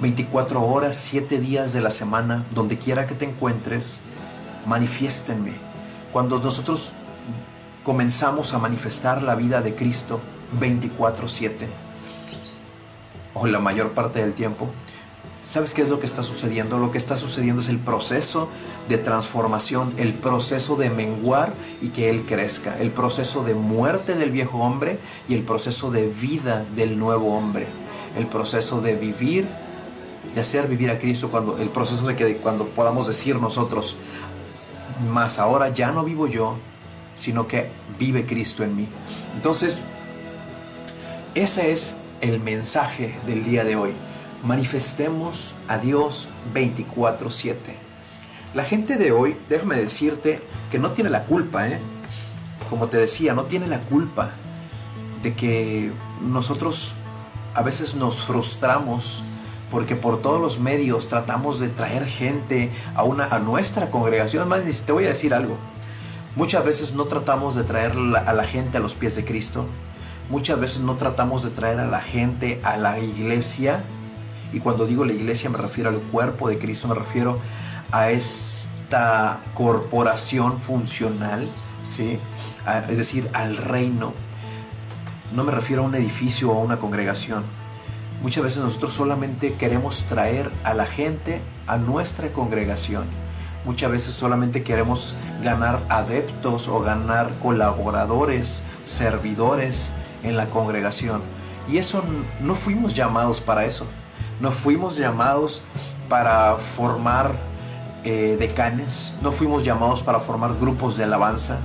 24 0.00 0.62
horas, 0.62 0.94
7 0.96 1.40
días 1.40 1.72
de 1.72 1.80
la 1.80 1.90
semana, 1.90 2.44
donde 2.54 2.78
quiera 2.78 3.06
que 3.06 3.14
te 3.14 3.24
encuentres, 3.24 4.00
manifiéstenme. 4.66 5.52
Cuando 6.12 6.38
nosotros 6.38 6.92
comenzamos 7.82 8.54
a 8.54 8.58
manifestar 8.58 9.22
la 9.22 9.34
vida 9.34 9.62
de 9.62 9.74
Cristo 9.74 10.20
24/7, 10.60 11.68
o 13.34 13.46
la 13.46 13.58
mayor 13.58 13.92
parte 13.92 14.20
del 14.20 14.32
tiempo, 14.32 14.68
¿sabes 15.46 15.74
qué 15.74 15.82
es 15.82 15.88
lo 15.88 16.00
que 16.00 16.06
está 16.06 16.22
sucediendo? 16.22 16.78
Lo 16.78 16.90
que 16.90 16.98
está 16.98 17.16
sucediendo 17.16 17.60
es 17.60 17.68
el 17.68 17.78
proceso 17.78 18.48
de 18.88 18.98
transformación, 18.98 19.92
el 19.98 20.14
proceso 20.14 20.76
de 20.76 20.90
menguar 20.90 21.52
y 21.82 21.88
que 21.88 22.08
Él 22.10 22.24
crezca, 22.26 22.78
el 22.78 22.90
proceso 22.90 23.44
de 23.44 23.54
muerte 23.54 24.14
del 24.14 24.30
viejo 24.30 24.58
hombre 24.58 24.98
y 25.28 25.34
el 25.34 25.42
proceso 25.42 25.90
de 25.90 26.06
vida 26.06 26.64
del 26.76 26.98
nuevo 26.98 27.36
hombre, 27.36 27.66
el 28.16 28.26
proceso 28.26 28.80
de 28.80 28.96
vivir 28.96 29.46
de 30.34 30.40
hacer 30.40 30.66
vivir 30.66 30.90
a 30.90 30.98
Cristo 30.98 31.30
cuando 31.30 31.58
el 31.58 31.68
proceso 31.68 32.06
de 32.06 32.16
que 32.16 32.36
cuando 32.36 32.66
podamos 32.66 33.06
decir 33.06 33.36
nosotros 33.36 33.96
más 35.08 35.38
ahora 35.38 35.68
ya 35.68 35.92
no 35.92 36.02
vivo 36.02 36.26
yo 36.26 36.56
sino 37.16 37.46
que 37.46 37.68
vive 37.98 38.26
Cristo 38.26 38.64
en 38.64 38.74
mí 38.74 38.88
entonces 39.36 39.82
ese 41.34 41.72
es 41.72 41.98
el 42.24 42.40
mensaje 42.40 43.14
del 43.26 43.44
día 43.44 43.64
de 43.64 43.76
hoy 43.76 43.92
manifestemos 44.42 45.54
a 45.68 45.76
Dios 45.76 46.28
24/7 46.54 47.54
la 48.54 48.64
gente 48.64 48.96
de 48.96 49.12
hoy 49.12 49.36
déjame 49.50 49.76
decirte 49.76 50.40
que 50.70 50.78
no 50.78 50.92
tiene 50.92 51.10
la 51.10 51.24
culpa 51.24 51.68
¿eh? 51.68 51.78
como 52.70 52.86
te 52.86 52.96
decía 52.96 53.34
no 53.34 53.44
tiene 53.44 53.66
la 53.66 53.80
culpa 53.80 54.30
de 55.22 55.34
que 55.34 55.92
nosotros 56.22 56.94
a 57.54 57.62
veces 57.62 57.94
nos 57.94 58.22
frustramos 58.22 59.22
porque 59.70 59.94
por 59.94 60.22
todos 60.22 60.40
los 60.40 60.58
medios 60.58 61.08
tratamos 61.08 61.60
de 61.60 61.68
traer 61.68 62.06
gente 62.06 62.70
a, 62.94 63.02
una, 63.04 63.24
a 63.26 63.40
nuestra 63.40 63.90
congregación. 63.90 64.48
Más, 64.48 64.62
te 64.82 64.92
voy 64.92 65.04
a 65.04 65.08
decir 65.08 65.34
algo. 65.34 65.56
Muchas 66.36 66.64
veces 66.64 66.94
no 66.94 67.04
tratamos 67.06 67.56
de 67.56 67.64
traer 67.64 67.92
a 68.24 68.32
la 68.32 68.44
gente 68.44 68.78
a 68.78 68.80
los 68.80 68.94
pies 68.94 69.16
de 69.16 69.24
Cristo. 69.24 69.66
Muchas 70.30 70.58
veces 70.58 70.80
no 70.80 70.96
tratamos 70.96 71.44
de 71.44 71.50
traer 71.50 71.80
a 71.80 71.86
la 71.86 72.00
gente 72.00 72.60
a 72.64 72.76
la 72.76 72.98
iglesia. 72.98 73.84
Y 74.52 74.60
cuando 74.60 74.86
digo 74.86 75.04
la 75.04 75.12
iglesia 75.12 75.50
me 75.50 75.58
refiero 75.58 75.90
al 75.90 75.98
cuerpo 75.98 76.48
de 76.48 76.58
Cristo, 76.58 76.88
me 76.88 76.94
refiero 76.94 77.38
a 77.92 78.10
esta 78.10 79.40
corporación 79.54 80.58
funcional, 80.58 81.48
¿sí? 81.88 82.18
es 82.88 82.96
decir, 82.96 83.28
al 83.32 83.56
reino. 83.56 84.12
No 85.34 85.44
me 85.44 85.52
refiero 85.52 85.82
a 85.82 85.86
un 85.86 85.94
edificio 85.94 86.50
o 86.50 86.60
a 86.60 86.62
una 86.62 86.78
congregación 86.78 87.42
Muchas 88.24 88.42
veces 88.42 88.62
nosotros 88.62 88.94
solamente 88.94 89.52
queremos 89.52 90.04
traer 90.04 90.50
a 90.64 90.72
la 90.72 90.86
gente 90.86 91.42
a 91.66 91.76
nuestra 91.76 92.32
congregación. 92.32 93.04
Muchas 93.66 93.90
veces 93.90 94.14
solamente 94.14 94.62
queremos 94.62 95.14
ganar 95.42 95.82
adeptos 95.90 96.68
o 96.68 96.80
ganar 96.80 97.28
colaboradores, 97.42 98.62
servidores 98.86 99.90
en 100.24 100.36
la 100.36 100.46
congregación. 100.46 101.22
Y 101.70 101.78
eso 101.78 102.02
no 102.40 102.54
fuimos 102.54 102.94
llamados 102.94 103.40
para 103.40 103.64
eso. 103.64 103.86
No 104.40 104.50
fuimos 104.50 104.96
llamados 104.96 105.62
para 106.08 106.56
formar 106.56 107.32
eh, 108.02 108.36
decanes. 108.38 109.14
No 109.22 109.30
fuimos 109.32 109.64
llamados 109.64 110.02
para 110.02 110.20
formar 110.20 110.54
grupos 110.60 110.96
de 110.96 111.04
alabanza. 111.04 111.58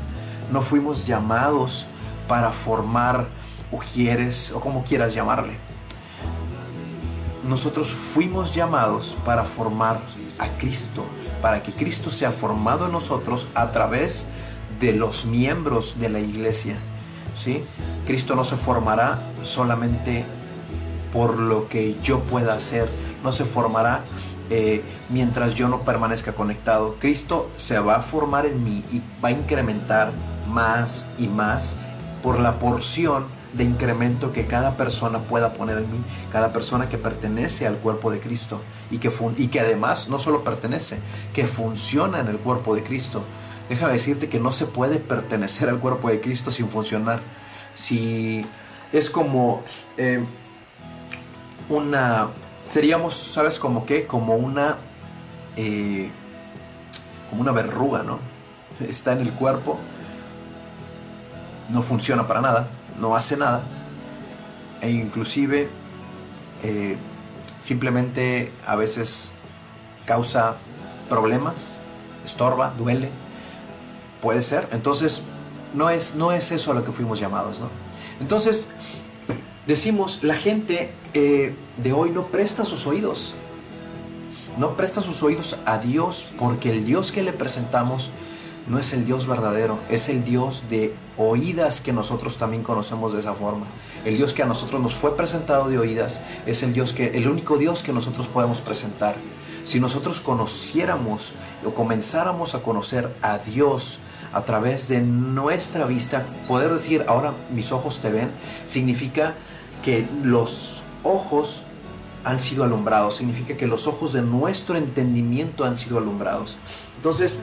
No 0.52 0.62
fuimos 0.62 1.08
llamados 1.08 1.86
para 2.28 2.52
formar 2.52 3.28
ujieres 3.72 4.52
o 4.52 4.60
como 4.60 4.84
quieras 4.84 5.14
llamarle 5.14 5.58
nosotros 7.50 7.90
fuimos 7.90 8.54
llamados 8.54 9.18
para 9.26 9.44
formar 9.44 10.00
a 10.38 10.48
Cristo, 10.60 11.04
para 11.42 11.64
que 11.64 11.72
Cristo 11.72 12.12
sea 12.12 12.32
formado 12.32 12.86
en 12.86 12.92
nosotros 12.92 13.48
a 13.56 13.72
través 13.72 14.28
de 14.80 14.94
los 14.94 15.26
miembros 15.26 16.00
de 16.00 16.10
la 16.10 16.20
iglesia. 16.20 16.78
Cristo 18.06 18.36
no 18.36 18.44
se 18.44 18.56
formará 18.58 19.20
solamente 19.44 20.26
por 21.14 21.40
lo 21.40 21.68
que 21.68 21.96
yo 22.04 22.20
pueda 22.22 22.54
hacer, 22.54 22.90
no 23.24 23.32
se 23.32 23.46
formará 23.46 24.02
eh, 24.50 24.84
mientras 25.10 25.54
yo 25.54 25.68
no 25.70 25.82
permanezca 25.82 26.34
conectado. 26.34 26.96
Cristo 27.00 27.50
se 27.56 27.80
va 27.80 27.98
a 27.98 28.02
formar 28.02 28.46
en 28.46 28.64
mí 28.64 28.84
y 28.92 29.02
va 29.24 29.30
a 29.30 29.32
incrementar 29.32 30.12
más 30.48 31.08
y 31.18 31.28
más 31.28 31.78
por 32.24 32.40
la 32.40 32.60
porción 32.60 33.26
de 33.54 33.64
incremento 33.64 34.32
que 34.32 34.46
cada 34.46 34.78
persona 34.78 35.20
pueda 35.20 35.54
poner 35.54 35.80
en 35.80 35.92
mí, 35.92 36.00
cada 36.32 36.54
persona 36.54 36.90
que 36.90 36.98
pertenece 36.98 37.66
al 37.66 37.78
cuerpo 37.78 38.12
de 38.12 38.20
Cristo 38.20 38.62
y 38.92 39.00
que, 39.00 39.12
y 39.38 39.48
que 39.48 39.60
además 39.60 40.08
no 40.10 40.20
solo 40.20 40.44
pertenece, 40.44 41.00
que 41.34 41.48
funciona 41.48 42.20
en 42.20 42.28
el 42.28 42.38
cuerpo 42.38 42.76
de 42.76 42.84
Cristo. 42.84 43.24
Déjame 43.70 43.94
decirte 43.94 44.30
que 44.30 44.40
no 44.40 44.52
se 44.52 44.66
puede 44.66 44.98
pertenecer 44.98 45.70
al 45.70 45.80
cuerpo 45.80 46.10
de 46.10 46.20
Cristo 46.20 46.52
sin 46.52 46.68
funcionar. 46.70 47.22
Si 47.76 48.44
es 48.92 49.12
como 49.12 49.62
eh, 49.96 50.24
una, 51.70 52.30
seríamos, 52.68 53.16
¿sabes 53.16 53.60
como 53.60 53.86
qué? 53.86 54.08
Como 54.08 54.36
una, 54.36 54.78
eh, 55.56 56.10
como 57.30 57.42
una 57.42 57.52
verruga, 57.52 58.02
¿no? 58.02 58.18
Está 58.80 59.14
en 59.14 59.20
el 59.20 59.32
cuerpo, 59.34 59.78
no 61.70 61.84
funciona 61.84 62.28
para 62.28 62.42
nada, 62.42 62.68
no 63.00 63.16
hace 63.16 63.38
nada, 63.38 63.62
e 64.82 64.90
inclusive 64.90 65.70
eh, 66.64 66.98
simplemente 67.60 68.52
a 68.66 68.76
veces 68.76 69.32
causa 70.06 70.56
problemas, 71.08 71.80
estorba, 72.26 72.74
duele, 72.78 73.10
puede 74.22 74.44
ser. 74.44 74.68
Entonces, 74.72 75.24
no 75.74 75.90
es, 75.90 76.16
no 76.16 76.32
es 76.32 76.52
eso 76.52 76.72
a 76.72 76.76
lo 76.76 76.84
que 76.84 76.92
fuimos 76.92 77.20
llamados, 77.20 77.60
¿no? 77.60 77.70
Entonces, 78.20 78.66
decimos, 79.68 80.20
la 80.24 80.36
gente 80.36 80.92
eh, 81.14 81.54
de 81.78 81.94
hoy 81.94 82.10
no 82.12 82.28
presta 82.28 82.66
sus 82.66 82.86
oídos, 82.88 83.34
no 84.58 84.76
presta 84.76 85.02
sus 85.02 85.24
oídos 85.24 85.58
a 85.66 85.78
Dios 85.78 86.30
porque 86.38 86.70
el 86.70 86.86
Dios 86.86 87.12
que 87.12 87.24
le 87.24 87.32
presentamos 87.32 88.10
no 88.68 88.78
es 88.78 88.94
el 88.94 89.06
Dios 89.06 89.26
verdadero, 89.26 89.80
es 89.90 90.10
el 90.10 90.24
Dios 90.24 90.64
de 90.70 90.94
oídas 91.18 91.82
que 91.82 91.92
nosotros 91.92 92.38
también 92.38 92.62
conocemos 92.62 93.14
de 93.14 93.20
esa 93.20 93.34
forma. 93.34 93.66
El 94.06 94.18
Dios 94.18 94.34
que 94.34 94.44
a 94.44 94.46
nosotros 94.46 94.82
nos 94.82 94.94
fue 94.94 95.18
presentado 95.18 95.70
de 95.70 95.80
oídas 95.80 96.22
es 96.46 96.62
el 96.62 96.74
Dios 96.74 96.94
que 96.94 97.18
el 97.18 97.28
único 97.28 97.58
Dios 97.58 97.82
que 97.82 97.94
nosotros 97.94 98.28
podemos 98.28 98.62
presentar. 98.62 99.16
Si 99.70 99.80
nosotros 99.80 100.20
conociéramos 100.20 101.34
o 101.64 101.76
comenzáramos 101.76 102.56
a 102.56 102.64
conocer 102.64 103.16
a 103.22 103.38
Dios 103.38 104.00
a 104.34 104.42
través 104.42 104.88
de 104.88 105.00
nuestra 105.00 105.86
vista, 105.86 106.26
poder 106.48 106.74
decir, 106.74 107.06
ahora 107.08 107.36
mis 107.54 107.72
ojos 107.72 108.00
te 108.00 108.10
ven, 108.10 108.32
significa 108.66 109.36
que 109.84 110.08
los 110.24 110.86
ojos 111.04 111.62
han 112.24 112.40
sido 112.40 112.64
alumbrados, 112.64 113.18
significa 113.18 113.58
que 113.58 113.68
los 113.68 113.86
ojos 113.86 114.12
de 114.12 114.24
nuestro 114.24 114.76
entendimiento 114.76 115.66
han 115.66 115.78
sido 115.78 116.00
alumbrados. 116.00 116.58
Entonces, 116.96 117.38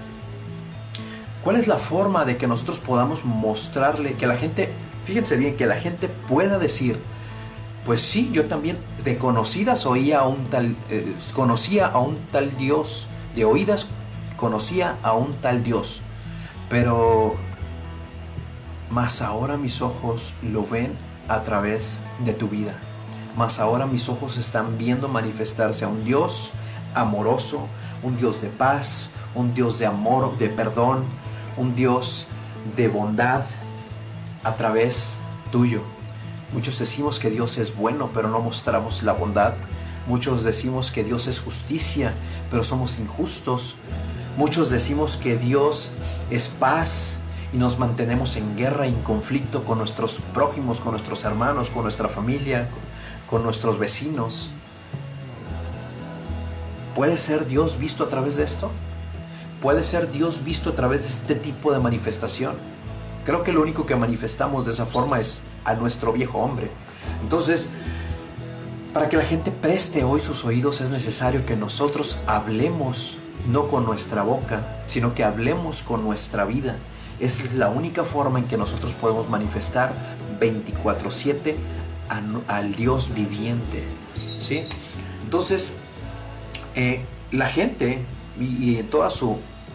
¿cuál 1.45 1.54
es 1.54 1.68
la 1.68 1.78
forma 1.78 2.25
de 2.25 2.38
que 2.38 2.49
nosotros 2.49 2.80
podamos 2.80 3.25
mostrarle, 3.25 4.14
que 4.14 4.26
la 4.26 4.37
gente, 4.37 4.68
fíjense 5.04 5.37
bien, 5.37 5.56
que 5.56 5.66
la 5.66 5.76
gente 5.76 6.09
pueda 6.09 6.59
decir, 6.59 6.99
pues 7.86 8.00
sí, 8.00 8.30
yo 8.32 8.46
también 8.46 8.76
de 9.04 9.16
conocidas 9.16 9.86
oía 9.86 10.18
a 10.18 10.26
un 10.26 10.44
tal, 10.46 10.74
eh, 10.90 11.14
conocía 11.32 11.86
a 11.86 12.00
un 12.00 12.18
tal 12.32 12.56
Dios, 12.56 13.06
de 13.36 13.44
oídas 13.44 13.86
conocía 14.36 14.96
a 15.04 15.12
un 15.12 15.32
tal 15.34 15.62
Dios, 15.62 16.00
pero 16.68 17.36
más 18.90 19.22
ahora 19.22 19.56
mis 19.56 19.82
ojos 19.82 20.34
lo 20.42 20.66
ven 20.66 20.92
a 21.28 21.42
través 21.42 22.00
de 22.24 22.32
tu 22.32 22.48
vida. 22.48 22.74
Más 23.36 23.60
ahora 23.60 23.86
mis 23.86 24.08
ojos 24.08 24.36
están 24.36 24.78
viendo 24.78 25.06
manifestarse 25.06 25.84
a 25.84 25.88
un 25.88 26.04
Dios 26.04 26.52
amoroso, 26.92 27.68
un 28.02 28.16
Dios 28.16 28.42
de 28.42 28.48
paz, 28.48 29.10
un 29.36 29.54
Dios 29.54 29.78
de 29.78 29.86
amor, 29.86 30.36
de 30.38 30.48
perdón, 30.48 31.04
un 31.56 31.76
Dios 31.76 32.26
de 32.76 32.88
bondad 32.88 33.44
a 34.42 34.56
través 34.56 35.20
tuyo. 35.52 35.82
Muchos 36.56 36.78
decimos 36.78 37.18
que 37.18 37.28
Dios 37.28 37.58
es 37.58 37.76
bueno, 37.76 38.08
pero 38.14 38.30
no 38.30 38.40
mostramos 38.40 39.02
la 39.02 39.12
bondad. 39.12 39.52
Muchos 40.06 40.42
decimos 40.42 40.90
que 40.90 41.04
Dios 41.04 41.26
es 41.26 41.38
justicia, 41.38 42.14
pero 42.50 42.64
somos 42.64 42.98
injustos. 42.98 43.76
Muchos 44.38 44.70
decimos 44.70 45.18
que 45.18 45.36
Dios 45.36 45.90
es 46.30 46.48
paz 46.48 47.18
y 47.52 47.58
nos 47.58 47.78
mantenemos 47.78 48.36
en 48.36 48.56
guerra 48.56 48.86
en 48.86 48.95
conflicto 49.02 49.64
con 49.64 49.76
nuestros 49.76 50.21
prójimos, 50.32 50.80
con 50.80 50.92
nuestros 50.92 51.25
hermanos, 51.25 51.69
con 51.69 51.82
nuestra 51.82 52.08
familia, 52.08 52.71
con 53.28 53.42
nuestros 53.42 53.78
vecinos. 53.78 54.50
¿Puede 56.95 57.19
ser 57.19 57.47
Dios 57.47 57.78
visto 57.78 58.04
a 58.04 58.08
través 58.08 58.36
de 58.36 58.45
esto? 58.45 58.71
¿Puede 59.60 59.84
ser 59.84 60.10
Dios 60.10 60.42
visto 60.42 60.71
a 60.71 60.75
través 60.75 61.02
de 61.02 61.08
este 61.08 61.34
tipo 61.34 61.75
de 61.75 61.80
manifestación? 61.80 62.54
Creo 63.26 63.45
que 63.45 63.52
lo 63.52 63.60
único 63.60 63.84
que 63.84 63.95
manifestamos 63.95 64.64
de 64.64 64.73
esa 64.73 64.86
forma 64.86 65.21
es 65.21 65.42
a 65.66 65.74
nuestro 65.74 66.12
viejo 66.12 66.38
hombre. 66.38 66.70
Entonces, 67.22 67.68
para 68.94 69.08
que 69.10 69.18
la 69.18 69.24
gente 69.24 69.50
preste 69.50 70.04
hoy 70.04 70.20
sus 70.20 70.44
oídos 70.44 70.80
es 70.80 70.90
necesario 70.90 71.44
que 71.44 71.56
nosotros 71.56 72.18
hablemos 72.26 73.18
no 73.46 73.68
con 73.68 73.84
nuestra 73.84 74.22
boca, 74.22 74.80
sino 74.86 75.14
que 75.14 75.24
hablemos 75.24 75.82
con 75.82 76.02
nuestra 76.02 76.44
vida. 76.44 76.76
Esa 77.20 77.44
es 77.44 77.54
la 77.54 77.68
única 77.68 78.04
forma 78.04 78.38
en 78.38 78.46
que 78.46 78.56
nosotros 78.56 78.94
podemos 78.94 79.28
manifestar 79.28 79.92
24/7 80.40 81.56
al 82.46 82.74
Dios 82.74 83.12
viviente. 83.14 83.84
¿sí? 84.40 84.64
Entonces, 85.24 85.72
eh, 86.74 87.04
la 87.32 87.46
gente 87.46 88.04
y, 88.38 88.82
todas 88.84 89.22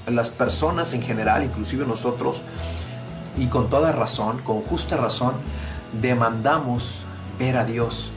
las 0.08 0.30
personas 0.30 0.94
en 0.94 1.02
general, 1.02 1.44
inclusive 1.44 1.86
nosotros, 1.86 2.42
y 3.38 3.48
con 3.48 3.70
toda 3.70 3.92
razón, 3.92 4.40
con 4.40 4.62
justa 4.62 4.98
razón, 4.98 5.34
demandamos 6.00 7.04
ver 7.40 7.58
a 7.58 7.66
Dios. 7.66 8.12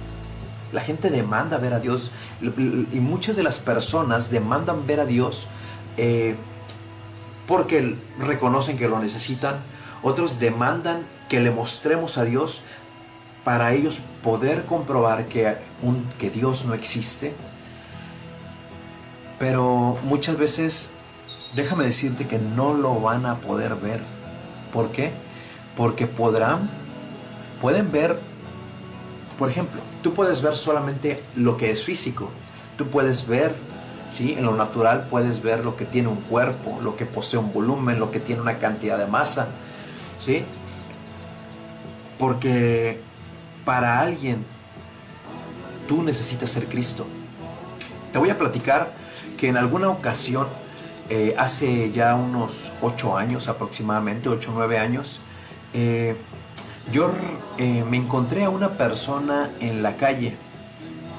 La 0.73 0.81
gente 0.81 1.11
demanda 1.11 1.59
ver 1.59 1.73
a 1.73 1.81
Dios 1.81 2.11
y 2.41 3.01
muchas 3.01 3.37
de 3.37 3.43
las 3.43 3.59
personas 3.59 4.31
demandan 4.31 4.87
ver 4.87 5.01
a 5.01 5.07
Dios 5.07 5.47
eh, 5.97 6.35
porque 7.47 7.97
reconocen 8.19 8.77
que 8.77 8.89
lo 8.89 8.99
necesitan. 8.99 9.57
Otros 10.03 10.39
demandan 10.41 11.03
que 11.29 11.41
le 11.41 11.51
mostremos 11.51 12.19
a 12.19 12.25
Dios 12.25 12.63
para 13.45 13.73
ellos 13.73 14.01
poder 14.23 14.65
comprobar 14.65 15.27
que, 15.27 15.57
que 16.19 16.31
Dios 16.31 16.65
no 16.65 16.75
existe. 16.75 17.35
Pero 19.39 19.97
muchas 20.05 20.37
veces, 20.39 20.93
déjame 21.55 21.85
decirte 21.85 22.27
que 22.27 22.39
no 22.39 22.75
lo 22.75 23.01
van 23.01 23.27
a 23.27 23.37
poder 23.37 23.77
ver. 23.77 24.01
¿Por 24.73 24.91
qué? 24.91 25.13
Porque 25.77 26.07
podrán, 26.07 26.71
pueden 27.65 27.91
ver, 27.91 28.21
por 29.39 29.49
ejemplo, 29.49 29.81
tú 30.03 30.13
puedes 30.13 30.43
ver 30.43 30.55
solamente 30.55 31.25
lo 31.35 31.57
que 31.57 31.71
es 31.71 31.83
físico. 31.83 32.29
Tú 32.77 32.89
puedes 32.89 33.27
ver, 33.27 33.55
¿sí? 34.11 34.35
En 34.35 34.45
lo 34.45 34.55
natural 34.55 35.07
puedes 35.09 35.41
ver 35.43 35.65
lo 35.65 35.75
que 35.75 35.87
tiene 35.87 36.09
un 36.09 36.21
cuerpo, 36.21 36.79
lo 36.83 36.95
que 36.95 37.07
posee 37.07 37.41
un 37.41 37.55
volumen, 37.55 37.99
lo 37.99 38.11
que 38.11 38.21
tiene 38.21 38.43
una 38.43 38.59
cantidad 38.59 38.99
de 38.99 39.07
masa, 39.07 39.47
¿sí? 40.21 40.45
Porque 42.19 43.01
para 43.65 43.99
alguien 43.99 44.45
tú 45.89 46.03
necesitas 46.03 46.51
ser 46.51 46.67
Cristo. 46.67 47.07
Te 48.13 48.19
voy 48.19 48.29
a 48.29 48.37
platicar 48.37 48.93
que 49.39 49.49
en 49.49 49.57
alguna 49.57 49.89
ocasión, 49.89 50.49
eh, 51.09 51.35
hace 51.39 51.91
ya 51.93 52.15
unos 52.15 52.73
ocho 52.83 53.17
años 53.17 53.49
aproximadamente, 53.49 54.29
ocho 54.29 54.51
o 54.51 54.55
nueve 54.55 54.79
años, 54.79 55.19
eh, 55.73 56.15
yo 56.93 57.11
eh, 57.59 57.85
me 57.89 57.97
encontré 57.97 58.45
a 58.45 58.51
una 58.51 58.71
persona 58.71 59.51
en 59.61 59.83
la 59.83 59.97
calle. 59.97 60.37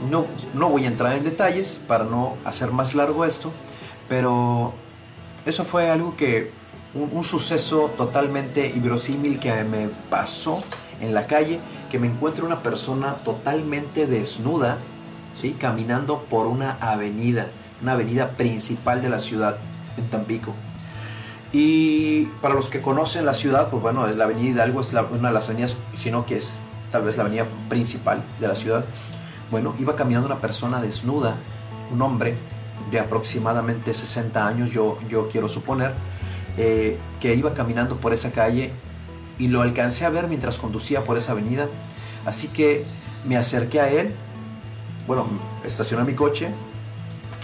No, 0.09 0.25
no 0.53 0.69
voy 0.69 0.85
a 0.85 0.87
entrar 0.87 1.15
en 1.15 1.23
detalles 1.23 1.81
para 1.87 2.03
no 2.03 2.35
hacer 2.43 2.71
más 2.71 2.95
largo 2.95 3.25
esto, 3.25 3.51
pero 4.09 4.73
eso 5.45 5.63
fue 5.63 5.89
algo 5.89 6.15
que, 6.17 6.51
un, 6.93 7.23
suceso 7.23 7.91
totalmente 7.97 8.67
inverosímil 8.67 9.39
que 9.39 9.63
me 9.63 9.89
pasó 10.09 10.61
en 11.01 11.13
la 11.13 11.27
calle, 11.27 11.59
que 11.91 11.99
me 11.99 12.07
encuentro 12.07 12.45
una 12.45 12.61
persona 12.61 13.15
totalmente 13.17 14.07
desnuda, 14.07 14.77
¿sí? 15.33 15.55
caminando 15.59 16.19
por 16.29 16.47
una 16.47 16.77
avenida 16.81 17.47
una 17.81 17.93
avenida 17.93 18.29
principal 18.29 19.01
de 19.01 19.09
la 19.09 19.19
ciudad, 19.19 19.57
en 19.97 20.07
Tampico. 20.07 20.53
Y 21.51 22.25
para 22.41 22.53
los 22.53 22.69
que 22.69 22.81
conocen 22.81 23.25
la 23.25 23.33
ciudad, 23.33 23.69
pues 23.69 23.81
bueno, 23.81 24.05
la 24.07 24.23
avenida 24.25 24.51
Hidalgo 24.51 24.81
es 24.81 24.93
una 24.93 25.29
de 25.29 25.33
las 25.33 25.45
avenidas, 25.45 25.77
sino 25.95 26.25
que 26.25 26.37
es 26.37 26.59
tal 26.91 27.03
vez 27.03 27.17
la 27.17 27.23
avenida 27.23 27.45
principal 27.69 28.23
de 28.39 28.47
la 28.47 28.55
ciudad. 28.55 28.85
Bueno, 29.51 29.73
iba 29.79 29.95
caminando 29.95 30.27
una 30.27 30.39
persona 30.39 30.81
desnuda, 30.81 31.37
un 31.91 32.01
hombre 32.01 32.35
de 32.91 32.99
aproximadamente 32.99 33.93
60 33.93 34.45
años, 34.45 34.71
yo, 34.71 34.97
yo 35.09 35.29
quiero 35.29 35.47
suponer, 35.49 35.93
eh, 36.57 36.97
que 37.19 37.35
iba 37.35 37.53
caminando 37.53 37.97
por 37.97 38.13
esa 38.13 38.31
calle 38.31 38.71
y 39.37 39.47
lo 39.47 39.61
alcancé 39.61 40.05
a 40.05 40.09
ver 40.09 40.27
mientras 40.27 40.57
conducía 40.57 41.03
por 41.03 41.17
esa 41.17 41.33
avenida. 41.33 41.67
Así 42.25 42.47
que 42.47 42.85
me 43.25 43.37
acerqué 43.37 43.79
a 43.79 43.89
él, 43.89 44.13
bueno, 45.07 45.25
estacioné 45.63 46.03
mi 46.03 46.15
coche, 46.15 46.49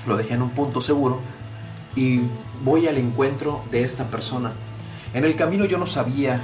lo 0.07 0.17
dejé 0.17 0.33
en 0.33 0.41
un 0.41 0.49
punto 0.49 0.81
seguro 0.81 1.19
y 1.95 2.21
voy 2.63 2.87
al 2.87 2.97
encuentro 2.97 3.63
de 3.71 3.83
esta 3.83 4.05
persona. 4.05 4.53
En 5.13 5.25
el 5.25 5.35
camino 5.35 5.65
yo 5.65 5.77
no 5.77 5.85
sabía 5.85 6.41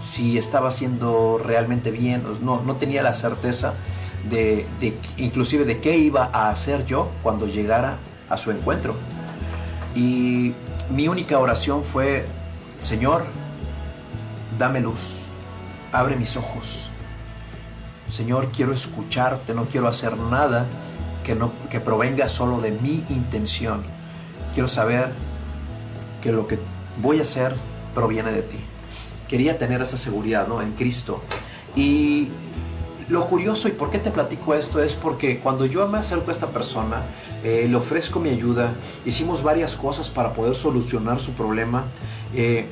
si 0.00 0.38
estaba 0.38 0.68
haciendo 0.68 1.40
realmente 1.42 1.90
bien, 1.90 2.22
no, 2.42 2.62
no 2.62 2.76
tenía 2.76 3.02
la 3.02 3.14
certeza 3.14 3.74
de, 4.28 4.66
inclusive 5.16 5.64
de 5.64 5.80
qué 5.80 5.96
iba 5.96 6.30
a 6.32 6.50
hacer 6.50 6.84
yo 6.86 7.08
cuando 7.22 7.46
llegara 7.46 7.96
a 8.28 8.36
su 8.36 8.50
encuentro. 8.50 8.94
Y 9.94 10.52
mi 10.90 11.08
única 11.08 11.38
oración 11.38 11.84
fue, 11.84 12.26
Señor, 12.80 13.24
dame 14.58 14.80
luz, 14.80 15.28
abre 15.92 16.16
mis 16.16 16.36
ojos. 16.36 16.88
Señor, 18.08 18.48
quiero 18.54 18.72
escucharte, 18.72 19.54
no 19.54 19.66
quiero 19.66 19.86
hacer 19.86 20.16
nada 20.16 20.66
que, 21.24 21.34
no, 21.34 21.52
que 21.70 21.80
provenga 21.80 22.28
solo 22.28 22.60
de 22.60 22.72
mi 22.72 23.04
intención. 23.08 23.82
Quiero 24.52 24.68
saber 24.68 25.12
que 26.22 26.32
lo 26.32 26.46
que 26.46 26.58
voy 27.00 27.18
a 27.18 27.22
hacer 27.22 27.54
proviene 27.94 28.32
de 28.32 28.42
ti. 28.42 28.58
Quería 29.28 29.58
tener 29.58 29.80
esa 29.80 29.96
seguridad 29.96 30.48
¿no? 30.48 30.60
en 30.60 30.72
Cristo. 30.72 31.22
Y 31.76 32.28
lo 33.08 33.26
curioso 33.26 33.68
y 33.68 33.72
por 33.72 33.90
qué 33.90 33.98
te 33.98 34.10
platico 34.10 34.54
esto 34.54 34.80
es 34.82 34.94
porque 34.94 35.40
cuando 35.40 35.66
yo 35.66 35.86
me 35.88 35.98
acerco 35.98 36.30
a 36.30 36.32
esta 36.32 36.48
persona, 36.48 37.02
eh, 37.42 37.66
le 37.68 37.76
ofrezco 37.76 38.20
mi 38.20 38.30
ayuda, 38.30 38.72
hicimos 39.04 39.42
varias 39.42 39.74
cosas 39.74 40.08
para 40.08 40.32
poder 40.32 40.54
solucionar 40.54 41.20
su 41.20 41.32
problema. 41.32 41.84
Eh, 42.34 42.66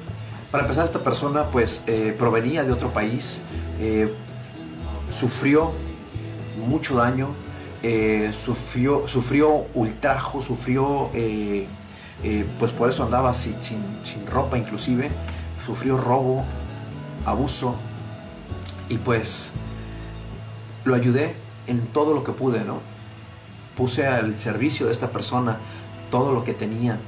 para 0.51 0.63
empezar, 0.63 0.85
esta 0.85 1.01
persona 1.01 1.45
pues 1.47 1.83
eh, 1.87 2.15
provenía 2.17 2.63
de 2.63 2.73
otro 2.73 2.91
país, 2.91 3.43
sufrió 5.11 5.73
mucho 6.69 6.97
daño, 6.97 7.29
sufrió, 8.33 9.07
sufrió 9.09 9.67
ultrajo, 9.75 10.43
sufrió, 10.43 11.11
pues 12.59 12.73
por 12.73 12.89
eso 12.89 13.05
andaba 13.05 13.33
sin, 13.33 13.61
sin 13.63 14.27
ropa 14.27 14.59
inclusive, 14.59 15.11
sufrió 15.65 15.97
robo, 15.97 16.45
abuso 17.25 17.77
y 18.89 18.97
pues 18.97 19.53
lo 20.85 20.95
ayudé 20.95 21.37
en 21.67 21.87
todo 21.87 22.15
lo 22.15 22.25
que 22.25 22.33
pude, 22.33 22.65
¿no? 22.65 22.81
Puse 23.77 24.07
al 24.07 24.39
servicio 24.39 24.87
de 24.87 24.93
esta 24.93 25.11
persona 25.11 25.59
todo 26.11 26.33
lo 26.33 26.45
que 26.45 26.55
tenía, 26.55 26.99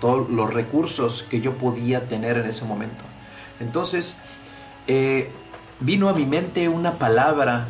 todos 0.00 0.28
los 0.28 0.52
recursos 0.52 1.24
que 1.30 1.40
yo 1.40 1.56
podía 1.56 2.06
tener 2.06 2.36
en 2.36 2.46
ese 2.46 2.64
momento. 2.64 3.04
Entonces, 3.60 4.16
eh, 4.88 5.30
vino 5.80 6.08
a 6.08 6.12
mi 6.12 6.26
mente 6.26 6.68
una 6.68 6.94
palabra, 6.94 7.68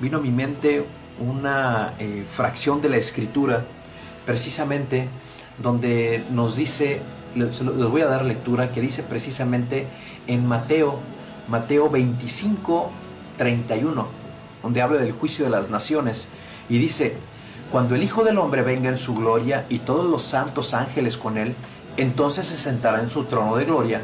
vino 0.00 0.18
a 0.18 0.20
mi 0.20 0.30
mente 0.30 0.84
una 1.18 1.94
eh, 1.98 2.24
fracción 2.28 2.80
de 2.80 2.88
la 2.88 2.96
escritura, 2.96 3.64
precisamente 4.24 5.08
donde 5.62 6.24
nos 6.30 6.56
dice, 6.56 7.00
les, 7.34 7.64
voy 7.64 8.02
a 8.02 8.06
dar 8.06 8.24
lectura, 8.24 8.72
que 8.72 8.80
dice 8.80 9.02
precisamente 9.02 9.86
en 10.26 10.46
Mateo, 10.46 10.98
Mateo 11.48 11.88
25, 11.90 12.90
31 13.38 14.26
donde 14.66 14.82
habla 14.82 14.98
del 14.98 15.12
juicio 15.12 15.44
de 15.44 15.50
las 15.52 15.70
naciones, 15.70 16.28
y 16.68 16.78
dice, 16.78 17.14
cuando 17.70 17.94
el 17.94 18.02
Hijo 18.02 18.24
del 18.24 18.36
Hombre 18.38 18.62
venga 18.62 18.88
en 18.88 18.98
su 18.98 19.14
gloria 19.14 19.64
y 19.68 19.78
todos 19.78 20.10
los 20.10 20.24
santos 20.24 20.74
ángeles 20.74 21.16
con 21.16 21.38
él, 21.38 21.54
entonces 21.96 22.46
se 22.46 22.56
sentará 22.56 23.00
en 23.00 23.08
su 23.08 23.24
trono 23.24 23.54
de 23.54 23.64
gloria, 23.64 24.00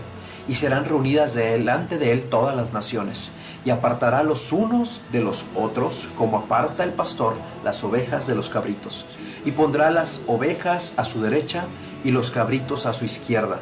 y 0.49 0.55
serán 0.55 0.85
reunidas 0.85 1.35
delante 1.35 1.99
de 1.99 2.13
él 2.13 2.29
todas 2.31 2.55
las 2.55 2.73
naciones, 2.73 3.33
y 3.65 3.71
apartará 3.71 4.23
los 4.23 4.53
unos 4.53 5.03
de 5.13 5.21
los 5.21 5.47
otros, 5.55 6.09
como 6.17 6.39
aparta 6.39 6.85
el 6.85 6.93
pastor 6.93 7.35
las 7.65 7.85
ovejas 7.85 8.27
de 8.27 8.35
los 8.35 8.49
cabritos, 8.49 9.05
y 9.45 9.53
pondrá 9.53 9.91
las 9.91 10.23
ovejas 10.27 10.95
a 10.97 11.05
su 11.05 11.23
derecha 11.23 11.65
y 12.05 12.11
los 12.11 12.31
cabritos 12.31 12.87
a 12.87 12.93
su 12.93 13.05
izquierda. 13.05 13.61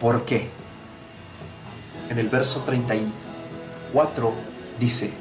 ¿Por 0.00 0.24
qué? 0.24 0.50
En 2.10 2.18
el 2.18 2.28
verso 2.28 2.60
34 2.60 4.32
dice, 4.78 5.12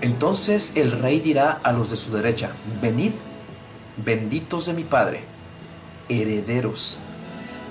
entonces 0.00 0.72
el 0.74 0.92
rey 0.92 1.20
dirá 1.20 1.58
a 1.62 1.72
los 1.72 1.90
de 1.90 1.96
su 1.96 2.12
derecha, 2.12 2.50
venid, 2.82 3.12
benditos 4.04 4.66
de 4.66 4.72
mi 4.72 4.84
Padre, 4.84 5.24
herederos, 6.08 6.98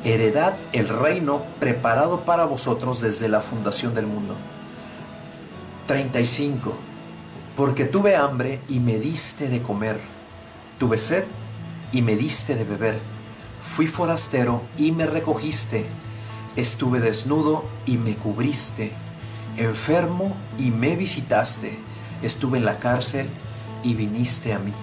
heredad 0.06 0.56
el 0.72 0.88
reino 0.88 1.41
preparado 1.60 2.22
para 2.22 2.46
vosotros 2.46 3.02
desde 3.02 3.28
la 3.28 3.41
fundación 3.41 3.94
del 3.94 4.08
mundo. 4.08 4.36
35. 5.88 6.74
Porque 7.58 7.84
tuve 7.84 8.15
hambre 8.15 8.62
y 8.70 8.80
me 8.80 8.98
diste 8.98 9.50
de 9.50 9.62
comer, 9.62 10.00
tuve 10.80 10.98
sed 10.98 11.26
y 11.91 12.02
me 12.02 12.15
diste 12.15 12.56
de 12.56 12.63
beber, 12.63 12.98
fui 13.76 13.88
forastero 13.88 14.62
y 14.78 14.94
me 14.94 15.06
recogiste, 15.06 15.86
estuve 16.56 17.00
desnudo 17.02 17.65
y 17.86 17.98
me 17.98 18.15
cubriste, 18.15 18.91
enfermo 19.58 20.36
y 20.58 20.72
me 20.72 20.96
visitaste 20.96 21.78
estuve 22.22 22.58
en 22.58 22.65
la 22.65 22.80
cárcel 22.80 23.28
y 23.84 23.94
viniste 23.94 24.54
a 24.54 24.60
mí. 24.60 24.74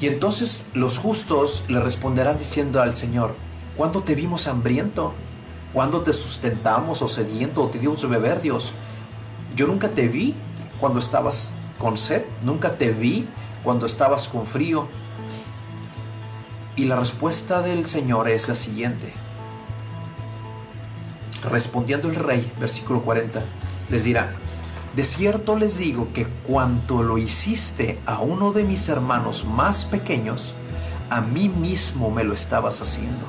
Y 0.00 0.08
entonces 0.08 0.66
los 0.74 0.98
justos 0.98 1.64
le 1.68 1.80
responderán 1.80 2.38
diciendo 2.38 2.82
al 2.82 2.96
Señor, 2.96 3.34
¿cuándo 3.76 4.02
te 4.02 4.14
vimos 4.14 4.46
hambriento? 4.46 5.14
¿Cuándo 5.72 6.00
te 6.02 6.12
sustentamos 6.12 7.02
o 7.02 7.08
sediento 7.08 7.62
o 7.62 7.68
te 7.68 7.78
dimos 7.78 8.00
de 8.02 8.08
beber, 8.08 8.40
Dios? 8.40 8.72
Yo 9.54 9.66
nunca 9.66 9.90
te 9.90 10.08
vi 10.08 10.34
cuando 10.80 10.98
estabas 10.98 11.54
con 11.78 11.98
sed, 11.98 12.24
nunca 12.42 12.76
te 12.76 12.90
vi 12.90 13.26
cuando 13.62 13.86
estabas 13.86 14.28
con 14.28 14.46
frío. 14.46 14.86
Y 16.76 16.84
la 16.84 16.96
respuesta 16.96 17.62
del 17.62 17.86
Señor 17.86 18.28
es 18.28 18.48
la 18.48 18.54
siguiente. 18.54 19.12
Respondiendo 21.42 22.08
el 22.08 22.16
rey, 22.16 22.50
versículo 22.58 23.02
40, 23.02 23.42
les 23.90 24.04
dirá, 24.04 24.32
de 24.94 25.04
cierto 25.04 25.58
les 25.58 25.78
digo 25.78 26.08
que 26.14 26.26
cuanto 26.46 27.02
lo 27.02 27.18
hiciste 27.18 27.98
a 28.06 28.20
uno 28.20 28.52
de 28.52 28.64
mis 28.64 28.88
hermanos 28.88 29.44
más 29.44 29.84
pequeños, 29.84 30.54
a 31.10 31.20
mí 31.20 31.48
mismo 31.48 32.10
me 32.10 32.24
lo 32.24 32.32
estabas 32.32 32.80
haciendo. 32.80 33.26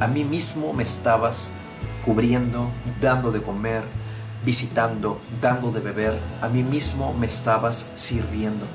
A 0.00 0.06
mí 0.06 0.24
mismo 0.24 0.72
me 0.72 0.82
estabas 0.82 1.50
cubriendo, 2.04 2.70
dando 3.00 3.30
de 3.30 3.42
comer, 3.42 3.84
visitando, 4.44 5.20
dando 5.40 5.70
de 5.70 5.80
beber. 5.80 6.18
A 6.40 6.48
mí 6.48 6.62
mismo 6.62 7.14
me 7.14 7.26
estabas 7.26 7.90
sirviendo. 7.94 8.66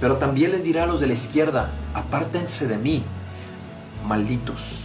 Pero 0.00 0.16
también 0.16 0.52
les 0.52 0.64
dirá 0.64 0.84
a 0.84 0.86
los 0.86 1.00
de 1.00 1.08
la 1.08 1.14
izquierda, 1.14 1.70
apártense 1.94 2.66
de 2.66 2.78
mí, 2.78 3.04
malditos 4.06 4.84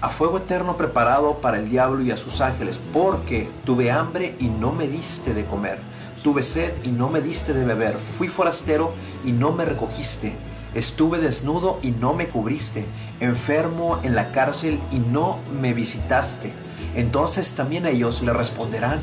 a 0.00 0.08
fuego 0.08 0.38
eterno 0.38 0.76
preparado 0.76 1.40
para 1.40 1.58
el 1.58 1.68
diablo 1.68 2.02
y 2.02 2.10
a 2.10 2.16
sus 2.16 2.40
ángeles, 2.40 2.80
porque 2.92 3.50
tuve 3.64 3.90
hambre 3.90 4.34
y 4.38 4.46
no 4.46 4.72
me 4.72 4.88
diste 4.88 5.34
de 5.34 5.44
comer, 5.44 5.78
tuve 6.22 6.42
sed 6.42 6.72
y 6.84 6.88
no 6.88 7.10
me 7.10 7.20
diste 7.20 7.52
de 7.52 7.64
beber, 7.64 7.96
fui 8.16 8.28
forastero 8.28 8.92
y 9.24 9.32
no 9.32 9.52
me 9.52 9.66
recogiste, 9.66 10.32
estuve 10.74 11.18
desnudo 11.18 11.78
y 11.82 11.90
no 11.90 12.14
me 12.14 12.28
cubriste, 12.28 12.84
enfermo 13.20 13.98
en 14.02 14.14
la 14.14 14.32
cárcel 14.32 14.80
y 14.90 14.98
no 14.98 15.38
me 15.60 15.72
visitaste. 15.72 16.52
Entonces 16.94 17.54
también 17.54 17.86
ellos 17.86 18.22
le 18.22 18.32
responderán, 18.32 19.00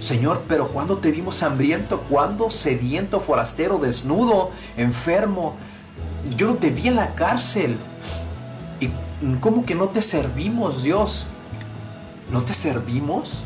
Señor, 0.00 0.44
pero 0.48 0.68
¿cuándo 0.68 0.98
te 0.98 1.10
vimos 1.10 1.42
hambriento? 1.42 2.00
¿Cuándo 2.08 2.50
sediento, 2.50 3.20
forastero, 3.20 3.78
desnudo, 3.78 4.50
enfermo? 4.76 5.54
Yo 6.36 6.48
no 6.48 6.54
te 6.54 6.70
vi 6.70 6.88
en 6.88 6.96
la 6.96 7.14
cárcel 7.14 7.76
¿Cómo 9.40 9.66
que 9.66 9.74
no 9.74 9.88
te 9.88 10.00
servimos, 10.00 10.82
Dios? 10.82 11.26
¿No 12.30 12.40
te 12.40 12.54
servimos? 12.54 13.42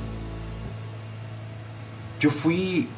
Yo 2.21 2.31
fui 2.31 2.89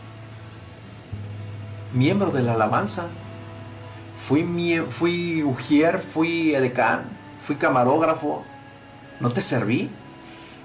miembro 1.95 2.31
de 2.31 2.43
la 2.43 2.53
alabanza. 2.53 3.07
Fui, 4.16 4.81
fui 4.90 5.42
ujier, 5.42 6.00
fui 6.00 6.55
edecán, 6.55 7.02
fui 7.44 7.57
camarógrafo. 7.57 8.44
¿No 9.20 9.31
te 9.31 9.40
serví? 9.40 9.90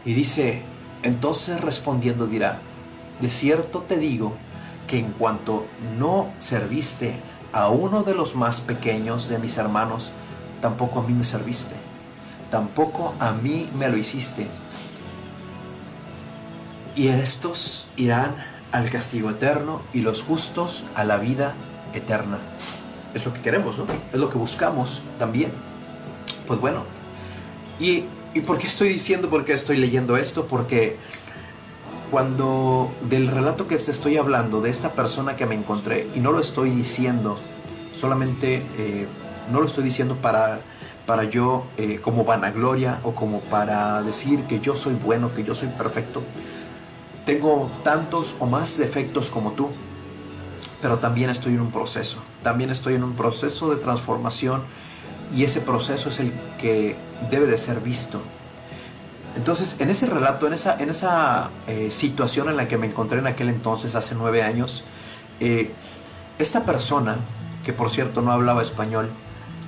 Y 0.05 0.13
dice, 0.13 0.61
entonces 1.03 1.61
respondiendo 1.61 2.27
dirá, 2.27 2.59
de 3.19 3.29
cierto 3.29 3.79
te 3.79 3.97
digo 3.97 4.33
que 4.87 4.99
en 4.99 5.11
cuanto 5.11 5.65
no 5.97 6.29
serviste 6.39 7.13
a 7.53 7.69
uno 7.69 8.03
de 8.03 8.15
los 8.15 8.35
más 8.35 8.61
pequeños 8.61 9.29
de 9.29 9.37
mis 9.37 9.57
hermanos, 9.57 10.11
tampoco 10.61 10.99
a 10.99 11.03
mí 11.03 11.13
me 11.13 11.23
serviste 11.23 11.75
tampoco 12.51 13.15
a 13.19 13.31
mí 13.31 13.67
me 13.73 13.89
lo 13.89 13.97
hiciste. 13.97 14.45
Y 16.95 17.07
estos 17.07 17.87
irán 17.95 18.35
al 18.71 18.89
castigo 18.91 19.31
eterno 19.31 19.81
y 19.93 20.01
los 20.01 20.21
justos 20.21 20.83
a 20.93 21.05
la 21.05 21.17
vida 21.17 21.53
eterna. 21.93 22.37
Es 23.13 23.25
lo 23.25 23.33
que 23.33 23.41
queremos, 23.41 23.77
¿no? 23.77 23.85
Es 24.11 24.19
lo 24.19 24.29
que 24.29 24.37
buscamos 24.37 25.01
también. 25.19 25.51
Pues 26.47 26.59
bueno, 26.59 26.83
¿y, 27.79 28.05
y 28.33 28.41
por 28.41 28.57
qué 28.57 28.67
estoy 28.67 28.89
diciendo, 28.89 29.29
por 29.29 29.45
qué 29.45 29.53
estoy 29.53 29.77
leyendo 29.77 30.17
esto? 30.17 30.47
Porque 30.47 30.97
cuando 32.09 32.91
del 33.09 33.27
relato 33.27 33.67
que 33.67 33.75
estoy 33.75 34.17
hablando, 34.17 34.61
de 34.61 34.69
esta 34.69 34.93
persona 34.93 35.35
que 35.35 35.45
me 35.45 35.55
encontré, 35.55 36.07
y 36.13 36.19
no 36.19 36.31
lo 36.31 36.39
estoy 36.39 36.71
diciendo, 36.71 37.37
solamente 37.95 38.63
eh, 38.77 39.07
no 39.51 39.59
lo 39.59 39.65
estoy 39.65 39.83
diciendo 39.83 40.15
para 40.15 40.61
para 41.05 41.23
yo 41.25 41.65
eh, 41.77 41.99
como 42.01 42.23
vanagloria 42.23 42.99
o 43.03 43.13
como 43.13 43.41
para 43.41 44.01
decir 44.01 44.43
que 44.43 44.59
yo 44.59 44.75
soy 44.75 44.93
bueno, 44.93 45.33
que 45.33 45.43
yo 45.43 45.53
soy 45.53 45.69
perfecto. 45.69 46.21
Tengo 47.25 47.69
tantos 47.83 48.35
o 48.39 48.45
más 48.45 48.77
defectos 48.77 49.29
como 49.29 49.51
tú, 49.51 49.69
pero 50.81 50.99
también 50.99 51.29
estoy 51.29 51.53
en 51.53 51.61
un 51.61 51.71
proceso. 51.71 52.19
También 52.43 52.69
estoy 52.69 52.95
en 52.95 53.03
un 53.03 53.15
proceso 53.15 53.69
de 53.69 53.77
transformación 53.77 54.63
y 55.35 55.43
ese 55.43 55.61
proceso 55.61 56.09
es 56.09 56.19
el 56.19 56.33
que 56.59 56.95
debe 57.29 57.47
de 57.47 57.57
ser 57.57 57.79
visto. 57.79 58.21
Entonces, 59.35 59.77
en 59.79 59.89
ese 59.89 60.07
relato, 60.07 60.47
en 60.47 60.53
esa, 60.53 60.77
en 60.77 60.89
esa 60.89 61.51
eh, 61.67 61.89
situación 61.89 62.49
en 62.49 62.57
la 62.57 62.67
que 62.67 62.77
me 62.77 62.87
encontré 62.87 63.19
en 63.19 63.27
aquel 63.27 63.49
entonces, 63.49 63.95
hace 63.95 64.15
nueve 64.15 64.43
años, 64.43 64.83
eh, 65.39 65.71
esta 66.37 66.65
persona, 66.65 67.17
que 67.63 67.71
por 67.71 67.89
cierto 67.89 68.21
no 68.21 68.31
hablaba 68.31 68.61
español, 68.61 69.09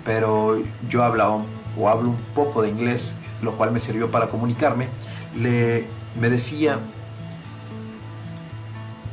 pero 0.03 0.61
yo 0.89 1.03
hablaba 1.03 1.37
o 1.77 1.89
hablo 1.89 2.09
un 2.09 2.17
poco 2.35 2.61
de 2.61 2.69
inglés, 2.69 3.13
lo 3.41 3.53
cual 3.53 3.71
me 3.71 3.79
sirvió 3.79 4.11
para 4.11 4.27
comunicarme, 4.27 4.89
le, 5.35 5.87
me 6.19 6.29
decía 6.29 6.79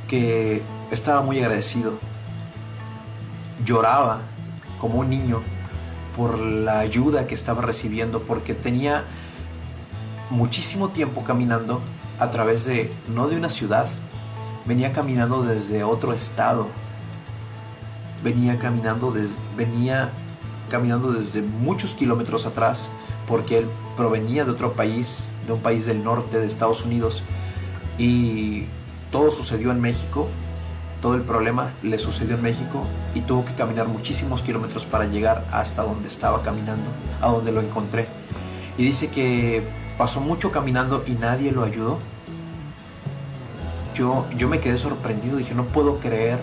que 0.09 0.63
estaba 0.91 1.23
muy 1.23 1.39
agradecido. 1.39 1.93
Lloraba 3.65 4.21
como 4.81 5.01
un 5.01 5.11
niño 5.11 5.41
por 6.17 6.39
la 6.39 6.81
ayuda 6.81 7.27
que 7.27 7.35
estaba 7.35 7.63
recibiendo, 7.63 8.23
porque 8.23 8.55
tenía 8.55 9.05
muchísimo 10.31 10.91
tiempo 10.91 11.25
caminando 11.25 11.81
a 12.19 12.31
través 12.31 12.65
de, 12.65 12.93
no 13.09 13.29
de 13.29 13.37
una 13.37 13.49
ciudad, 13.49 13.87
venía 14.67 14.93
caminando 14.93 15.43
desde 15.43 15.85
otro 15.85 16.13
estado, 16.13 16.69
venía 18.23 18.59
caminando, 18.59 19.11
desde, 19.11 19.37
venía 19.57 20.11
caminando 20.71 21.13
desde 21.13 21.43
muchos 21.43 21.95
kilómetros 21.95 22.47
atrás, 22.47 22.91
porque 23.27 23.59
él 23.59 23.67
provenía 23.97 24.45
de 24.45 24.51
otro 24.51 24.73
país, 24.73 25.29
de 25.47 25.53
un 25.55 25.61
país 25.61 25.87
del 25.87 26.05
norte 26.05 26.39
de 26.39 26.47
Estados 26.47 26.85
Unidos, 26.85 27.23
y 27.99 28.67
todo 29.11 29.31
sucedió 29.31 29.73
en 29.73 29.81
México, 29.81 30.29
todo 31.01 31.15
el 31.15 31.23
problema 31.23 31.73
le 31.83 31.99
sucedió 31.99 32.37
en 32.37 32.43
México 32.43 32.85
y 33.15 33.23
tuvo 33.23 33.45
que 33.45 33.55
caminar 33.55 33.89
muchísimos 33.89 34.43
kilómetros 34.43 34.85
para 34.85 35.07
llegar 35.07 35.45
hasta 35.51 35.83
donde 35.83 36.09
estaba 36.09 36.43
caminando, 36.43 36.91
a 37.21 37.29
donde 37.29 37.53
lo 37.53 37.61
encontré. 37.61 38.07
Y 38.77 38.85
dice 38.85 39.09
que 39.09 39.63
pasó 39.97 40.21
mucho 40.21 40.53
caminando 40.53 41.03
y 41.07 41.13
nadie 41.13 41.53
lo 41.53 41.65
ayudó. 41.65 41.99
Yo, 43.95 44.27
yo 44.37 44.49
me 44.49 44.61
quedé 44.61 44.79
sorprendido, 44.79 45.37
dije, 45.37 45.55
no 45.55 45.65
puedo 45.65 45.99
creer 45.99 46.39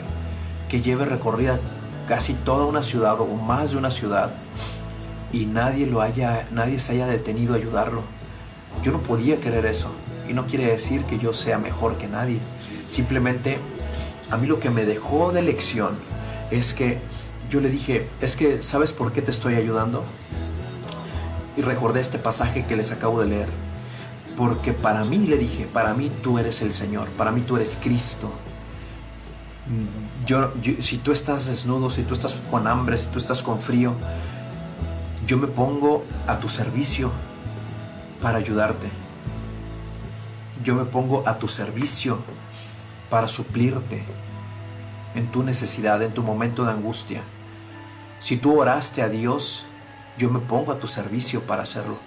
que 0.70 0.82
lleve 0.82 1.06
recorrida 1.06 1.60
casi 2.08 2.34
toda 2.34 2.66
una 2.66 2.84
ciudad 2.84 3.20
o 3.20 3.26
más 3.26 3.72
de 3.72 3.78
una 3.78 3.92
ciudad 3.92 4.32
y 5.32 5.46
nadie 5.46 5.86
lo 5.88 6.02
haya, 6.02 6.48
nadie 6.52 6.80
se 6.80 6.94
haya 6.94 7.08
detenido 7.08 7.54
a 7.54 7.58
ayudarlo. 7.58 8.02
Yo 8.84 8.92
no 8.92 9.00
podía 9.00 9.40
creer 9.40 9.66
eso 9.66 9.90
y 10.30 10.34
no 10.34 10.46
quiere 10.46 10.66
decir 10.66 11.04
que 11.04 11.18
yo 11.18 11.34
sea 11.34 11.58
mejor 11.58 11.98
que 11.98 12.08
nadie. 12.08 12.40
Simplemente 12.88 13.60
a 14.32 14.38
mí 14.38 14.48
lo 14.48 14.60
que 14.60 14.70
me 14.70 14.86
dejó 14.86 15.32
de 15.32 15.42
lección 15.42 15.98
es 16.52 16.74
que 16.74 17.00
yo 17.50 17.62
le 17.62 17.70
dije, 17.70 18.08
es 18.22 18.36
que 18.36 18.62
¿sabes 18.62 18.92
por 18.92 19.14
qué 19.14 19.22
te 19.22 19.32
estoy 19.32 19.56
ayudando? 19.56 20.04
Y 21.56 21.62
recordé 21.62 22.02
este 22.02 22.20
pasaje 22.20 22.66
que 22.66 22.76
les 22.76 22.92
acabo 22.92 23.22
de 23.22 23.28
leer. 23.28 23.50
Porque 24.36 24.74
para 24.74 25.04
mí, 25.04 25.26
le 25.26 25.38
dije, 25.38 25.66
para 25.66 25.94
mí 25.94 26.12
tú 26.22 26.38
eres 26.38 26.62
el 26.62 26.72
Señor, 26.72 27.08
para 27.10 27.32
mí 27.32 27.42
tú 27.42 27.56
eres 27.56 27.78
Cristo. 27.82 28.32
Yo, 30.26 30.54
si 30.82 30.98
tú 30.98 31.12
estás 31.12 31.48
desnudo, 31.48 31.90
si 31.90 32.04
tú 32.04 32.14
estás 32.14 32.36
con 32.52 32.68
hambre, 32.68 32.98
si 32.98 33.08
tú 33.08 33.18
estás 33.18 33.42
con 33.42 33.60
frío, 33.60 33.94
yo 35.26 35.38
me 35.38 35.48
pongo 35.48 36.06
a 36.28 36.40
tu 36.40 36.48
servicio 36.48 37.12
para 38.22 38.38
ayudarte. 38.38 38.90
Yo 40.64 40.76
me 40.76 40.86
pongo 40.86 41.24
a 41.26 41.38
tu 41.40 41.48
servicio 41.48 42.20
para 43.10 43.28
suplirte 43.28 44.04
en 45.16 45.28
tu 45.28 45.44
necesidad, 45.44 46.02
en 46.02 46.14
tu 46.14 46.24
momento 46.24 46.66
de 46.66 46.72
angustia. 46.72 47.22
Si 48.20 48.38
tú 48.38 48.60
oraste 48.60 49.02
a 49.02 49.10
Dios, 49.10 49.66
yo 50.18 50.30
me 50.30 50.40
pongo 50.40 50.72
a 50.72 50.80
tu 50.80 50.88
servicio 50.88 51.42
para 51.42 51.64
hacerlo. 51.64 51.98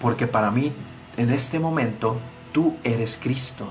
Porque 0.00 0.26
para 0.26 0.50
mí, 0.50 0.72
en 1.16 1.30
este 1.30 1.58
momento, 1.58 2.18
tú 2.52 2.76
eres 2.84 3.18
Cristo. 3.20 3.68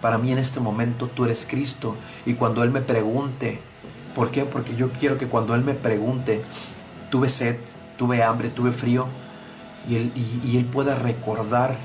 Para 0.00 0.18
mí 0.18 0.32
en 0.32 0.38
este 0.38 0.60
momento 0.60 1.08
tú 1.08 1.24
eres 1.24 1.46
Cristo. 1.48 1.94
Y 2.26 2.34
cuando 2.34 2.62
Él 2.62 2.70
me 2.70 2.80
pregunte, 2.80 3.60
¿por 4.14 4.30
qué? 4.30 4.44
Porque 4.44 4.74
yo 4.74 4.90
quiero 4.90 5.18
que 5.18 5.26
cuando 5.26 5.54
Él 5.54 5.62
me 5.62 5.74
pregunte, 5.74 6.42
tuve 7.10 7.28
sed, 7.28 7.56
tuve 7.98 8.22
hambre, 8.22 8.48
tuve 8.48 8.72
frío, 8.72 9.06
y 9.88 10.56
Él, 10.56 10.64
pueda 10.66 10.94
recordar 10.94 11.76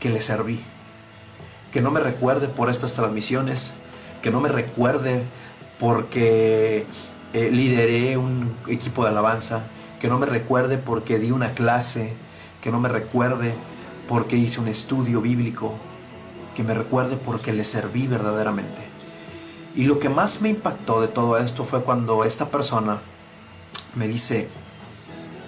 que 0.00 0.10
le 0.10 0.20
serví 0.20 0.60
que 1.72 1.82
no 1.82 1.90
me 1.90 2.00
recuerde 2.00 2.48
por 2.48 2.70
estas 2.70 2.94
transmisiones, 2.94 3.74
que 4.22 4.30
no 4.30 4.40
me 4.40 4.48
recuerde 4.48 5.22
porque 5.78 6.86
eh, 7.32 7.50
lideré 7.50 8.16
un 8.16 8.54
equipo 8.66 9.04
de 9.04 9.10
alabanza, 9.10 9.62
que 10.00 10.08
no 10.08 10.18
me 10.18 10.26
recuerde 10.26 10.78
porque 10.78 11.18
di 11.18 11.30
una 11.30 11.50
clase, 11.50 12.12
que 12.62 12.70
no 12.70 12.80
me 12.80 12.88
recuerde 12.88 13.54
porque 14.08 14.36
hice 14.36 14.60
un 14.60 14.68
estudio 14.68 15.20
bíblico, 15.20 15.74
que 16.56 16.62
me 16.62 16.74
recuerde 16.74 17.16
porque 17.16 17.52
le 17.52 17.64
serví 17.64 18.06
verdaderamente. 18.06 18.82
Y 19.76 19.84
lo 19.84 20.00
que 20.00 20.08
más 20.08 20.40
me 20.40 20.48
impactó 20.48 21.00
de 21.00 21.08
todo 21.08 21.38
esto 21.38 21.64
fue 21.64 21.82
cuando 21.82 22.24
esta 22.24 22.48
persona 22.50 22.98
me 23.94 24.08
dice, 24.08 24.48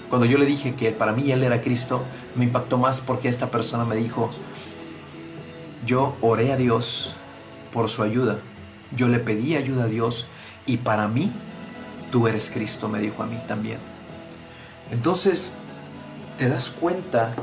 cuando 0.08 0.26
yo 0.26 0.38
le 0.38 0.46
dije 0.46 0.74
que 0.74 0.92
para 0.92 1.12
mí 1.12 1.32
él 1.32 1.42
era 1.42 1.62
Cristo, 1.62 2.02
me 2.36 2.44
impactó 2.44 2.78
más 2.78 3.00
porque 3.00 3.28
esta 3.28 3.50
persona 3.50 3.84
me 3.84 3.96
dijo, 3.96 4.30
yo 5.86 6.16
oré 6.20 6.52
a 6.52 6.56
Dios 6.56 7.12
por 7.72 7.88
su 7.88 8.02
ayuda. 8.02 8.38
Yo 8.94 9.08
le 9.08 9.18
pedí 9.18 9.56
ayuda 9.56 9.84
a 9.84 9.88
Dios 9.88 10.26
y 10.66 10.78
para 10.78 11.08
mí 11.08 11.32
tú 12.10 12.26
eres 12.26 12.50
Cristo, 12.50 12.88
me 12.88 13.00
dijo 13.00 13.22
a 13.22 13.26
mí 13.26 13.38
también. 13.46 13.78
Entonces, 14.90 15.52
¿te 16.38 16.48
das 16.48 16.70
cuenta 16.70 17.34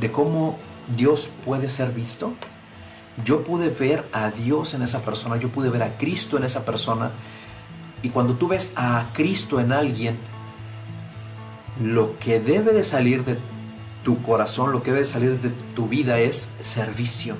de 0.00 0.10
cómo 0.10 0.58
Dios 0.96 1.30
puede 1.44 1.68
ser 1.68 1.92
visto? 1.92 2.32
Yo 3.24 3.44
pude 3.44 3.68
ver 3.68 4.04
a 4.12 4.30
Dios 4.30 4.74
en 4.74 4.82
esa 4.82 5.02
persona, 5.02 5.36
yo 5.36 5.48
pude 5.50 5.70
ver 5.70 5.82
a 5.82 5.96
Cristo 5.96 6.36
en 6.36 6.44
esa 6.44 6.64
persona. 6.64 7.10
Y 8.02 8.10
cuando 8.10 8.34
tú 8.34 8.48
ves 8.48 8.72
a 8.76 9.06
Cristo 9.12 9.60
en 9.60 9.72
alguien, 9.72 10.16
lo 11.82 12.18
que 12.18 12.40
debe 12.40 12.72
de 12.72 12.82
salir 12.82 13.24
de 13.24 13.38
tu 14.02 14.22
corazón, 14.22 14.72
lo 14.72 14.82
que 14.82 14.90
debe 14.90 15.00
de 15.00 15.10
salir 15.10 15.40
de 15.40 15.50
tu 15.74 15.88
vida 15.88 16.18
es 16.18 16.52
servicio 16.60 17.36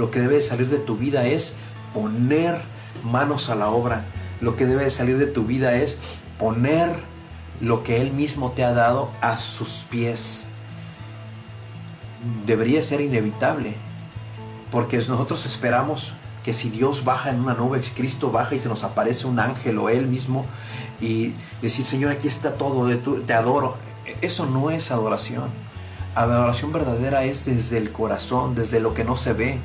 lo 0.00 0.10
que 0.10 0.18
debe 0.18 0.40
salir 0.40 0.70
de 0.70 0.78
tu 0.78 0.96
vida 0.96 1.26
es 1.26 1.52
poner 1.92 2.58
manos 3.04 3.50
a 3.50 3.54
la 3.54 3.68
obra. 3.68 4.06
Lo 4.40 4.56
que 4.56 4.64
debe 4.64 4.88
salir 4.88 5.18
de 5.18 5.26
tu 5.26 5.44
vida 5.44 5.74
es 5.74 5.98
poner 6.38 6.88
lo 7.60 7.84
que 7.84 8.00
Él 8.00 8.10
mismo 8.10 8.52
te 8.52 8.64
ha 8.64 8.72
dado 8.72 9.10
a 9.20 9.36
sus 9.36 9.86
pies. 9.90 10.44
Debería 12.46 12.80
ser 12.80 13.02
inevitable, 13.02 13.74
porque 14.72 14.96
nosotros 14.96 15.44
esperamos 15.44 16.14
que 16.44 16.54
si 16.54 16.70
Dios 16.70 17.04
baja 17.04 17.28
en 17.28 17.40
una 17.40 17.52
nube, 17.52 17.82
Cristo 17.94 18.30
baja 18.30 18.54
y 18.54 18.58
se 18.58 18.70
nos 18.70 18.84
aparece 18.84 19.26
un 19.26 19.38
ángel 19.38 19.76
o 19.76 19.90
Él 19.90 20.06
mismo 20.06 20.46
y 20.98 21.34
decir, 21.60 21.84
Señor, 21.84 22.12
aquí 22.12 22.26
está 22.26 22.54
todo, 22.54 22.88
te 23.26 23.34
adoro. 23.34 23.76
Eso 24.22 24.46
no 24.46 24.70
es 24.70 24.92
adoración. 24.92 25.50
Adoración 26.14 26.72
verdadera 26.72 27.24
es 27.24 27.44
desde 27.44 27.76
el 27.76 27.92
corazón, 27.92 28.54
desde 28.54 28.80
lo 28.80 28.94
que 28.94 29.04
no 29.04 29.18
se 29.18 29.34
ve, 29.34 29.60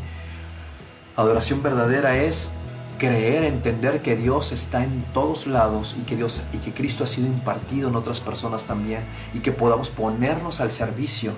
Adoración 1.17 1.63
verdadera 1.63 2.17
es 2.17 2.51
creer, 2.97 3.45
entender 3.45 4.01
que 4.01 4.17
Dios 4.17 4.51
está 4.51 4.83
en 4.83 5.03
todos 5.13 5.47
lados 5.47 5.95
y 5.97 6.03
que 6.03 6.17
Dios 6.17 6.43
y 6.51 6.57
que 6.57 6.73
Cristo 6.73 7.05
ha 7.05 7.07
sido 7.07 7.27
impartido 7.27 7.87
en 7.87 7.95
otras 7.95 8.19
personas 8.19 8.65
también 8.65 9.01
y 9.33 9.39
que 9.39 9.53
podamos 9.53 9.89
ponernos 9.89 10.59
al 10.59 10.71
servicio 10.71 11.31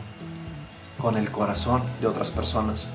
con 0.98 1.16
el 1.16 1.30
corazón 1.30 1.84
de 2.02 2.08
otras 2.08 2.32
personas. 2.32 2.88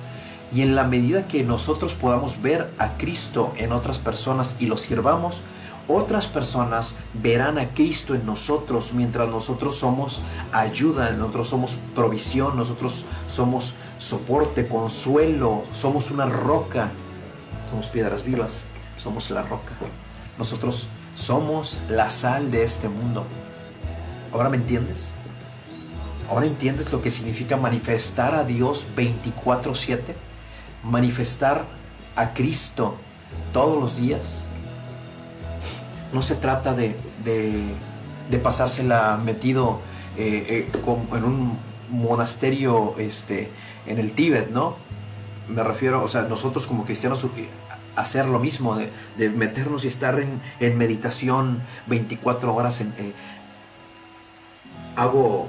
Y 0.52 0.62
en 0.62 0.74
la 0.74 0.84
medida 0.84 1.28
que 1.28 1.44
nosotros 1.44 1.94
podamos 1.94 2.42
ver 2.42 2.68
a 2.78 2.96
Cristo 2.98 3.52
en 3.56 3.72
otras 3.72 3.98
personas 3.98 4.56
y 4.58 4.66
lo 4.66 4.76
sirvamos, 4.76 5.40
otras 5.88 6.26
personas 6.26 6.94
verán 7.14 7.58
a 7.58 7.68
Cristo 7.68 8.14
en 8.14 8.24
nosotros 8.24 8.92
mientras 8.92 9.28
nosotros 9.28 9.76
somos 9.76 10.20
ayuda, 10.52 11.10
nosotros 11.10 11.48
somos 11.48 11.78
provisión, 11.94 12.56
nosotros 12.56 13.06
somos 13.28 13.74
soporte, 13.98 14.68
consuelo, 14.68 15.64
somos 15.72 16.10
una 16.10 16.26
roca, 16.26 16.90
somos 17.70 17.88
piedras 17.88 18.24
vivas, 18.24 18.64
somos 18.98 19.30
la 19.30 19.42
roca. 19.42 19.72
Nosotros 20.38 20.88
somos 21.16 21.80
la 21.88 22.10
sal 22.10 22.50
de 22.50 22.64
este 22.64 22.88
mundo. 22.88 23.24
¿Ahora 24.32 24.48
me 24.48 24.56
entiendes? 24.56 25.12
¿Ahora 26.30 26.46
entiendes 26.46 26.90
lo 26.92 27.02
que 27.02 27.10
significa 27.10 27.56
manifestar 27.56 28.34
a 28.34 28.44
Dios 28.44 28.86
24/7? 28.96 30.14
Manifestar 30.82 31.64
a 32.16 32.32
Cristo 32.32 32.96
todos 33.52 33.80
los 33.80 33.96
días 33.96 34.46
no 36.12 36.22
se 36.22 36.34
trata 36.34 36.74
de, 36.74 36.94
de, 37.24 38.38
pasársela 38.38 39.18
metido 39.22 39.80
eh, 40.16 40.68
eh, 40.74 41.16
en 41.16 41.24
un 41.24 41.58
monasterio 41.90 42.94
este, 42.98 43.50
en 43.86 43.98
el 43.98 44.12
Tíbet, 44.12 44.50
¿no? 44.50 44.76
Me 45.48 45.62
refiero, 45.62 46.02
o 46.02 46.08
sea, 46.08 46.22
nosotros 46.22 46.66
como 46.66 46.84
cristianos 46.84 47.24
eh, 47.24 47.48
hacer 47.96 48.26
lo 48.26 48.38
mismo, 48.38 48.76
de, 48.76 49.30
meternos 49.30 49.84
y 49.84 49.88
estar 49.88 50.18
en, 50.20 50.78
meditación 50.78 51.62
24 51.86 52.54
horas. 52.54 52.80
En, 52.80 52.92
hago 54.96 55.48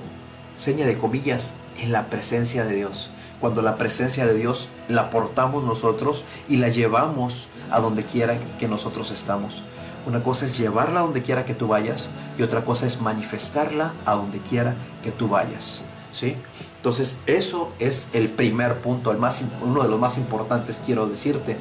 seña 0.56 0.86
de 0.86 0.98
comillas 0.98 1.56
en 1.80 1.92
la 1.92 2.08
presencia 2.08 2.64
de 2.64 2.76
Dios. 2.76 3.10
cuando 3.40 3.62
la 3.62 3.78
presencia 3.78 4.26
de 4.26 4.36
Dios 4.36 4.70
la 4.88 5.10
portamos 5.10 5.66
nosotros 5.66 6.24
y 6.48 6.58
la 6.58 6.70
llevamos 6.70 7.50
a 7.72 7.82
donde 7.82 8.04
quiera 8.04 8.38
que 8.58 8.70
nosotros 8.70 9.12
estamos. 9.12 9.64
Una 10.06 10.22
cosa 10.22 10.46
es 10.46 10.58
llevarla 10.58 11.00
a 11.00 11.04
donde 11.04 11.22
quiera 11.22 11.46
que 11.46 11.54
tú 11.54 11.68
vayas 11.68 12.10
y 12.38 12.44
otra 12.44 12.66
cosa 12.66 12.86
es 12.86 13.00
manifestarla 13.00 13.94
a 14.06 14.16
donde 14.16 14.40
quiera 14.40 14.76
que 15.02 15.12
tú 15.12 15.30
vayas. 15.30 15.84
¿sí? 16.12 16.36
Entonces 16.78 17.20
eso 17.26 17.72
es 17.80 18.10
el 18.14 18.30
primer 18.30 18.82
punto, 18.82 19.12
el 19.12 19.18
más, 19.18 19.42
uno 19.62 19.84
de 19.84 19.90
los 19.90 20.00
más 20.00 20.18
importantes 20.18 20.82
quiero 20.86 21.08
decirte. 21.08 21.58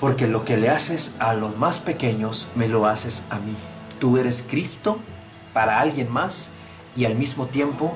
Porque 0.00 0.26
lo 0.26 0.44
que 0.44 0.56
le 0.56 0.70
haces 0.70 1.14
a 1.18 1.34
los 1.34 1.56
más 1.58 1.78
pequeños, 1.78 2.48
me 2.54 2.68
lo 2.68 2.86
haces 2.86 3.24
a 3.30 3.38
mí. 3.38 3.54
Tú 3.98 4.16
eres 4.16 4.44
Cristo 4.48 4.98
para 5.52 5.80
alguien 5.80 6.10
más 6.10 6.50
y 6.96 7.04
al 7.04 7.14
mismo 7.14 7.46
tiempo 7.46 7.94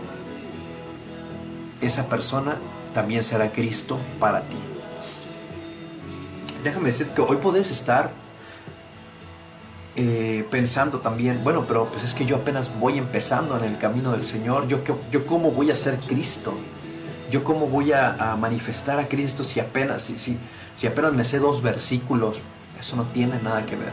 esa 1.80 2.06
persona 2.08 2.56
también 2.92 3.24
será 3.24 3.50
Cristo 3.50 3.98
para 4.20 4.42
ti. 4.42 4.56
Déjame 6.62 6.86
decir 6.86 7.08
que 7.08 7.20
hoy 7.20 7.38
puedes 7.38 7.70
estar 7.70 8.12
eh, 9.96 10.44
pensando 10.50 10.98
también, 10.98 11.44
bueno, 11.44 11.66
pero 11.68 11.86
pues 11.86 12.02
es 12.02 12.14
que 12.14 12.26
yo 12.26 12.36
apenas 12.36 12.78
voy 12.80 12.98
empezando 12.98 13.56
en 13.56 13.64
el 13.64 13.78
camino 13.78 14.10
del 14.10 14.24
Señor, 14.24 14.66
yo, 14.66 14.80
yo 15.12 15.24
cómo 15.24 15.52
voy 15.52 15.70
a 15.70 15.76
ser 15.76 15.98
Cristo, 15.98 16.52
yo 17.30 17.44
cómo 17.44 17.68
voy 17.68 17.92
a, 17.92 18.36
manifestar 18.36 18.98
a 18.98 19.06
Cristo 19.06 19.44
si 19.44 19.60
apenas, 19.60 20.02
si, 20.02 20.16
si, 20.16 20.36
si 20.76 20.88
apenas 20.88 21.12
me 21.12 21.24
sé 21.24 21.38
dos 21.38 21.62
versículos, 21.62 22.40
eso 22.78 22.96
no 22.96 23.04
tiene 23.04 23.40
nada 23.40 23.64
que 23.66 23.76
ver. 23.76 23.92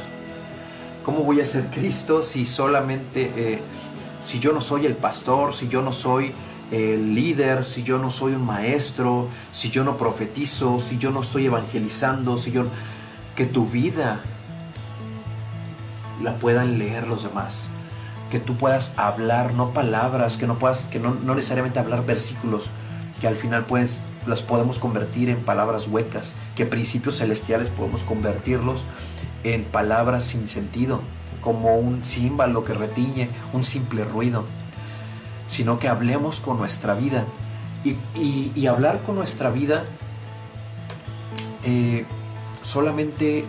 ¿Cómo 1.05 1.23
voy 1.23 1.39
a 1.39 1.45
ser 1.45 1.65
Cristo 1.67 2.23
si 2.23 2.45
solamente, 2.45 3.31
eh, 3.35 3.59
si 4.23 4.39
yo 4.39 4.53
no 4.53 4.61
soy 4.61 4.87
el 4.87 4.95
pastor, 4.95 5.53
si 5.53 5.67
yo 5.67 5.83
no 5.83 5.93
soy 5.93 6.31
el 6.71 7.13
líder, 7.13 7.63
si 7.63 7.83
yo 7.83 7.99
no 7.99 8.09
soy 8.09 8.33
un 8.33 8.45
maestro, 8.45 9.27
si 9.51 9.69
yo 9.69 9.83
no 9.83 9.97
profetizo, 9.97 10.79
si 10.79 10.97
yo 10.97 11.11
no 11.11 11.21
estoy 11.21 11.45
evangelizando, 11.45 12.39
si 12.39 12.51
yo 12.51 12.65
que 13.35 13.45
tu 13.45 13.65
vida 13.65 14.23
la 16.21 16.35
puedan 16.35 16.77
leer 16.77 17.07
los 17.07 17.23
demás, 17.23 17.69
que 18.29 18.39
tú 18.39 18.55
puedas 18.55 18.93
hablar 18.97 19.53
no 19.53 19.71
palabras, 19.71 20.37
que 20.37 20.47
no 20.47 20.57
puedas 20.57 20.85
que 20.85 20.99
no, 20.99 21.13
necesariamente 21.35 21.79
hablar 21.79 22.05
versículos, 22.05 22.69
que 23.19 23.27
al 23.27 23.35
final 23.35 23.65
puedes 23.65 24.01
las 24.25 24.41
podemos 24.41 24.77
convertir 24.77 25.29
en 25.29 25.37
palabras 25.37 25.87
huecas, 25.87 26.33
que 26.55 26.65
principios 26.65 27.17
celestiales 27.17 27.69
podemos 27.69 28.03
convertirlos 28.03 28.85
en 29.43 29.63
palabras 29.63 30.23
sin 30.23 30.47
sentido, 30.47 31.01
como 31.41 31.77
un 31.77 32.03
címbalo 32.03 32.63
que 32.63 32.73
retiñe, 32.73 33.29
un 33.51 33.63
simple 33.63 34.03
ruido 34.05 34.45
sino 35.51 35.79
que 35.79 35.89
hablemos 35.89 36.39
con 36.39 36.57
nuestra 36.57 36.95
vida. 36.95 37.25
Y, 37.83 38.67
hablar 38.67 39.01
con 39.01 39.15
nuestra 39.15 39.49
vida 39.49 39.83
eh, 41.63 42.05
solamente 42.61 43.43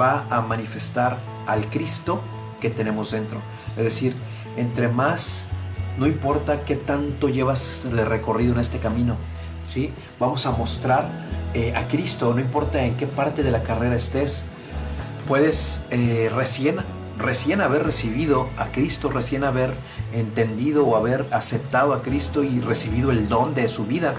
va 0.00 0.24
a 0.30 0.40
manifestar 0.42 1.18
al 1.46 1.66
Cristo 1.66 2.20
que 2.60 2.70
tenemos 2.70 3.10
dentro. 3.10 3.40
Es 3.76 3.84
decir, 3.84 4.14
entre 4.56 4.88
más, 4.88 5.46
no 5.98 6.06
importa 6.06 6.64
qué 6.64 6.76
tanto 6.76 7.28
llevas 7.28 7.86
de 7.90 8.04
recorrido 8.04 8.52
en 8.54 8.60
este 8.60 8.78
camino, 8.78 9.16
¿sí? 9.62 9.92
vamos 10.18 10.46
a 10.46 10.50
mostrar 10.52 11.08
eh, 11.54 11.74
a 11.74 11.88
Cristo, 11.88 12.32
no 12.34 12.40
importa 12.40 12.84
en 12.84 12.96
qué 12.96 13.06
parte 13.06 13.42
de 13.42 13.50
la 13.50 13.62
carrera 13.62 13.96
estés. 13.96 14.44
Puedes 15.26 15.82
eh, 15.90 16.30
recién 16.34 16.76
recién 17.18 17.60
haber 17.60 17.84
recibido 17.84 18.48
a 18.58 18.66
Cristo, 18.66 19.08
recién 19.08 19.44
haber 19.44 19.72
entendido 20.12 20.86
o 20.86 20.96
haber 20.96 21.26
aceptado 21.30 21.94
a 21.94 22.02
Cristo 22.02 22.44
y 22.44 22.60
recibido 22.60 23.10
el 23.10 23.28
don 23.28 23.54
de 23.54 23.68
su 23.68 23.86
vida. 23.86 24.14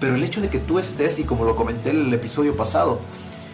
Pero 0.00 0.14
el 0.14 0.22
hecho 0.22 0.40
de 0.40 0.48
que 0.48 0.58
tú 0.58 0.78
estés, 0.78 1.18
y 1.18 1.24
como 1.24 1.44
lo 1.44 1.56
comenté 1.56 1.90
en 1.90 2.06
el 2.06 2.14
episodio 2.14 2.56
pasado, 2.56 3.00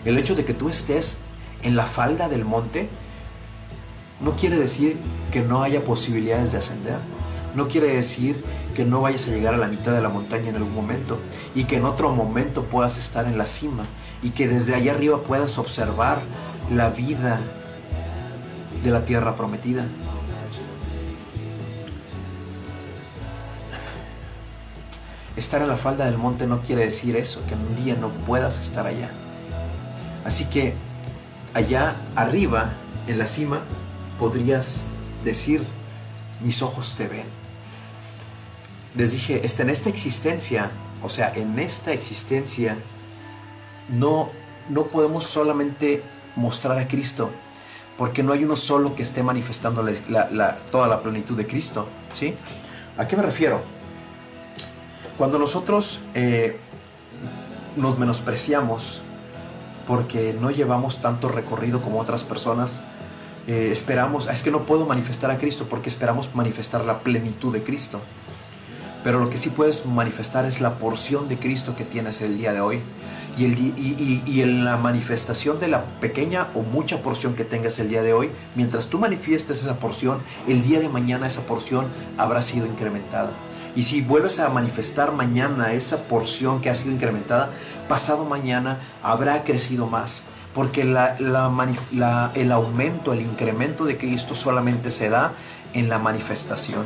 el 0.05 0.19
hecho 0.19 0.35
de 0.35 0.45
que 0.45 0.55
tú 0.55 0.69
estés 0.69 1.19
en 1.65 1.77
la 1.77 1.87
falda 1.87 2.29
del 2.29 2.45
monte, 2.45 2.89
no 4.21 4.33
quiere 4.37 4.59
decir 4.59 4.99
que 5.33 5.43
no 5.43 5.63
haya 5.63 5.83
posibilidades 5.83 6.53
de 6.53 6.59
ascender. 6.59 6.99
No 7.55 7.69
quiere 7.69 7.95
decir 7.95 8.45
que 8.75 8.85
no 8.85 9.01
vayas 9.01 9.29
a 9.29 9.31
llegar 9.31 9.55
a 9.55 9.59
la 9.59 9.69
mitad 9.69 9.93
de 9.93 10.01
la 10.01 10.09
montaña 10.09 10.51
en 10.51 10.57
algún 10.57 10.75
momento 10.75 11.19
y 11.55 11.65
que 11.65 11.77
en 11.77 11.85
otro 11.85 12.11
momento 12.11 12.65
puedas 12.65 12.99
estar 12.99 13.27
en 13.27 13.39
la 13.39 13.47
cima 13.47 13.85
y 14.23 14.31
que 14.31 14.49
desde 14.49 14.75
allá 14.75 14.93
arriba 14.93 15.23
puedas 15.23 15.59
observar 15.59 16.21
la 16.73 16.91
vida 16.91 17.41
de 18.83 18.91
la 18.91 19.05
tierra 19.05 19.37
prometida. 19.37 19.87
Estar 25.37 25.63
en 25.63 25.69
la 25.69 25.77
falda 25.77 26.05
del 26.07 26.19
monte 26.19 26.47
no 26.47 26.61
quiere 26.61 26.85
decir 26.85 27.17
eso, 27.17 27.41
que 27.49 27.55
un 27.55 27.85
día 27.85 27.97
no 28.01 28.09
puedas 28.09 28.61
estar 28.61 28.87
allá. 28.87 29.11
Así 30.25 30.45
que 30.47 30.75
allá 31.55 31.97
arriba, 32.17 32.71
en 33.07 33.19
la 33.19 33.27
cima, 33.27 33.61
podrías 34.19 34.89
decir, 35.25 35.65
mis 36.43 36.63
ojos 36.63 36.97
te 36.97 37.09
ven. 37.09 37.27
Les 38.97 39.13
dije, 39.13 39.43
en 39.45 39.71
esta 39.71 39.89
existencia, 39.89 40.71
o 41.03 41.09
sea, 41.09 41.33
en 41.35 41.59
esta 41.59 41.93
existencia, 41.93 42.77
no, 43.89 44.31
no 44.69 44.87
podemos 44.87 45.25
solamente 45.25 46.03
mostrar 46.37 46.79
a 46.79 46.89
Cristo, 46.89 47.31
porque 47.97 48.23
no 48.23 48.33
hay 48.33 48.45
uno 48.45 48.57
solo 48.57 48.95
que 48.95 49.03
esté 49.03 49.23
manifestando 49.23 49.85
toda 50.71 50.89
la 50.89 51.03
plenitud 51.03 51.37
de 51.37 51.47
Cristo. 51.47 51.89
¿sí? 52.13 52.35
¿A 52.97 53.07
qué 53.07 53.17
me 53.17 53.23
refiero? 53.23 53.61
Cuando 55.17 55.39
nosotros 55.39 56.01
eh, 56.15 56.59
nos 57.77 57.99
menospreciamos 57.99 59.01
porque 59.87 60.37
no 60.39 60.51
llevamos 60.51 61.01
tanto 61.01 61.29
recorrido 61.29 61.83
como 61.83 62.01
otras 62.01 62.25
personas, 62.25 62.83
eh, 63.47 63.69
esperamos, 63.71 64.27
es 64.29 64.43
que 64.43 64.51
no 64.51 64.61
puedo 64.65 64.87
manifestar 64.87 65.31
a 65.31 65.39
Cristo 65.39 65.67
porque 65.69 65.89
esperamos 65.89 66.35
manifestar 66.35 66.85
la 66.85 67.01
plenitud 67.01 67.53
de 67.53 67.63
Cristo. 67.63 68.01
Pero 69.03 69.19
lo 69.19 69.29
que 69.29 69.37
sí 69.37 69.51
puedes 69.51 69.85
manifestar 69.85 70.47
es 70.47 70.63
la 70.63 70.79
porción 70.79 71.29
de 71.29 71.37
Cristo 71.39 71.77
que 71.77 71.85
tienes 71.85 72.23
el 72.23 72.39
día 72.39 72.55
de 72.55 72.63
hoy 72.63 72.81
y, 73.37 74.23
y, 74.27 74.43
en 74.43 74.65
la 74.65 74.77
manifestación 74.77 75.59
de 75.61 75.69
la 75.69 75.85
pequeña 76.01 76.49
o 76.55 76.63
mucha 76.63 77.03
porción 77.03 77.35
que 77.35 77.45
tengas 77.45 77.79
el 77.81 77.89
día 77.89 78.03
de 78.03 78.13
hoy, 78.13 78.31
mientras 78.55 78.87
tú 78.87 78.99
manifiestes 78.99 79.63
esa 79.63 79.77
porción, 79.79 80.21
el 80.47 80.63
día 80.63 80.79
de 80.79 80.89
mañana 80.89 81.27
esa 81.27 81.43
porción 81.43 81.87
habrá 82.17 82.43
sido 82.43 82.67
incrementada. 82.67 83.31
Y 83.77 83.83
si 83.83 84.03
vuelves 84.03 84.39
a 84.39 84.49
manifestar 84.51 85.13
mañana 85.13 85.73
esa 85.73 86.05
porción 86.05 86.61
que 86.61 86.71
ha 86.71 86.75
sido 86.77 86.93
incrementada, 86.93 87.51
pasado 87.89 88.25
mañana 88.25 88.79
habrá 89.03 89.45
crecido 89.45 89.87
más. 89.87 90.23
Porque 90.55 90.83
el 90.83 92.53
aumento, 92.53 93.13
el 93.13 93.21
incremento 93.23 93.85
de 93.87 93.97
Cristo 93.99 94.37
solamente 94.37 94.93
se 94.93 95.11
da 95.11 95.33
en 95.73 95.89
la 95.89 95.99
manifestación. 95.99 96.85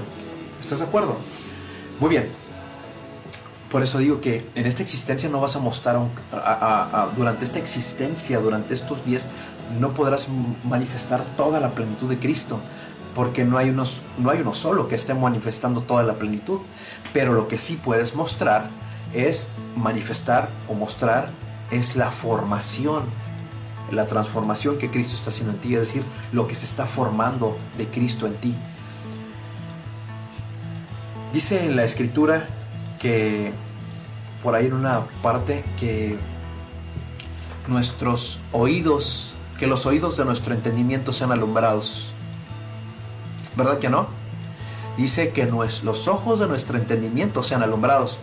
¿Estás 0.59 0.79
de 0.79 0.87
acuerdo? 0.87 1.19
Muy 2.01 2.09
bien. 2.09 2.31
Por 3.71 3.83
eso 3.83 3.99
digo 3.99 4.23
que 4.23 4.49
en 4.55 4.67
esta 4.67 4.83
existencia 4.83 5.29
no 5.29 5.43
vas 5.43 5.55
a 5.55 5.59
mostrar, 5.59 6.01
durante 7.15 7.45
esta 7.45 7.59
existencia, 7.59 8.39
durante 8.39 8.73
estos 8.73 9.05
días, 9.05 9.25
no 9.79 9.93
podrás 9.93 10.29
manifestar 10.65 11.23
toda 11.37 11.61
la 11.61 11.69
plenitud 11.73 12.09
de 12.09 12.19
Cristo, 12.19 12.61
porque 13.15 13.45
no 13.45 13.59
hay, 13.59 13.71
no 13.71 14.31
hay 14.31 14.41
uno 14.41 14.55
solo 14.55 14.89
que 14.89 14.95
esté 14.95 15.13
manifestando 15.13 15.83
toda 15.83 16.03
la 16.05 16.15
plenitud. 16.15 16.61
Pero 17.13 17.35
lo 17.35 17.49
que 17.49 17.59
sí 17.59 17.79
puedes 17.85 18.15
mostrar 18.15 18.71
es 19.15 19.49
manifestar 19.77 20.49
o 20.69 20.75
mostrar 20.75 21.31
es 21.71 21.97
la 21.97 22.11
formación, 22.11 23.05
la 23.91 24.07
transformación 24.07 24.79
que 24.79 24.91
Cristo 24.91 25.15
está 25.15 25.31
haciendo 25.31 25.55
en 25.55 25.61
ti, 25.61 25.75
es 25.75 25.81
decir, 25.81 26.03
lo 26.33 26.47
que 26.47 26.55
se 26.55 26.65
está 26.65 26.87
formando 26.87 27.57
de 27.77 27.87
Cristo 27.87 28.27
en 28.27 28.35
ti. 28.35 28.55
Dice 31.33 31.67
en 31.67 31.77
la 31.77 31.85
escritura 31.85 32.47
que 32.99 33.53
por 34.43 34.55
ahí 34.55 34.67
en 34.67 34.73
una 34.73 35.03
parte 35.23 35.65
que 35.79 36.17
nuestros 37.67 38.41
oídos, 38.53 39.35
que 39.59 39.67
los 39.67 39.85
oídos 39.87 40.17
de 40.17 40.25
nuestro 40.25 40.55
entendimiento 40.55 41.13
sean 41.13 41.33
alumbrados. 41.33 42.13
¿Verdad 43.57 43.79
que 43.79 43.91
no? 43.91 44.07
Dice 44.97 45.31
que 45.31 45.47
los 45.47 46.09
ojos 46.09 46.41
de 46.41 46.49
nuestro 46.49 46.79
entendimiento 46.79 47.43
sean 47.43 47.63
alumbrados. 47.63 48.21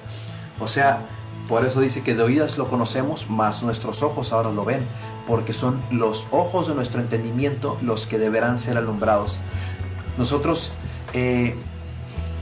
O 0.59 0.67
sea, 0.67 1.05
por 1.47 1.65
eso 1.65 1.79
dice 1.79 2.01
que 2.01 2.15
de 2.15 2.23
oídas 2.23 2.57
lo 2.57 2.69
conocemos, 2.69 3.29
más 3.29 3.61
nuestros 3.63 4.01
ojos 4.01 4.33
ahora 4.33 4.51
lo 4.51 4.65
ven, 4.65 4.85
porque 5.27 5.53
son 5.53 5.79
los 5.91 6.27
ojos 6.31 6.67
de 6.67 6.75
nuestro 6.75 7.01
entendimiento 7.01 7.77
los 7.81 8.05
que 8.05 8.17
deberán 8.17 8.59
ser 8.59 8.77
alumbrados. 8.77 9.37
Nosotros 10.17 10.71
eh, 11.13 11.55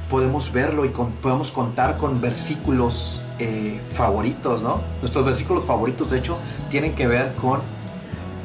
podemos 0.09 0.51
verlo 0.53 0.85
y 0.85 0.89
podemos 0.89 1.51
contar 1.51 1.97
con 1.97 2.21
versículos 2.21 3.23
eh, 3.39 3.81
favoritos, 3.91 4.61
¿no? 4.61 4.81
Nuestros 5.01 5.25
versículos 5.25 5.65
favoritos, 5.65 6.11
de 6.11 6.19
hecho, 6.19 6.37
tienen 6.69 6.93
que 6.93 7.07
ver 7.07 7.33
con, 7.35 7.61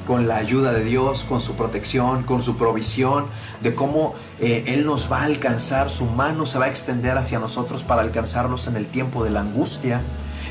con 0.08 0.26
la 0.26 0.38
ayuda 0.38 0.72
de 0.72 0.84
Dios, 0.84 1.24
con 1.24 1.42
su 1.42 1.54
protección, 1.54 2.22
con 2.22 2.42
su 2.42 2.56
provisión, 2.56 3.26
de 3.60 3.74
cómo 3.74 4.14
eh, 4.40 4.64
Él 4.68 4.86
nos 4.86 5.12
va 5.12 5.20
a 5.20 5.24
alcanzar, 5.26 5.90
su 5.90 6.06
mano 6.06 6.46
se 6.46 6.58
va 6.58 6.64
a 6.64 6.68
extender 6.70 7.18
hacia 7.18 7.38
nosotros 7.38 7.84
para 7.84 8.00
alcanzarnos 8.00 8.68
en 8.68 8.76
el 8.76 8.86
tiempo 8.86 9.22
de 9.22 9.28
la 9.28 9.40
angustia. 9.40 10.00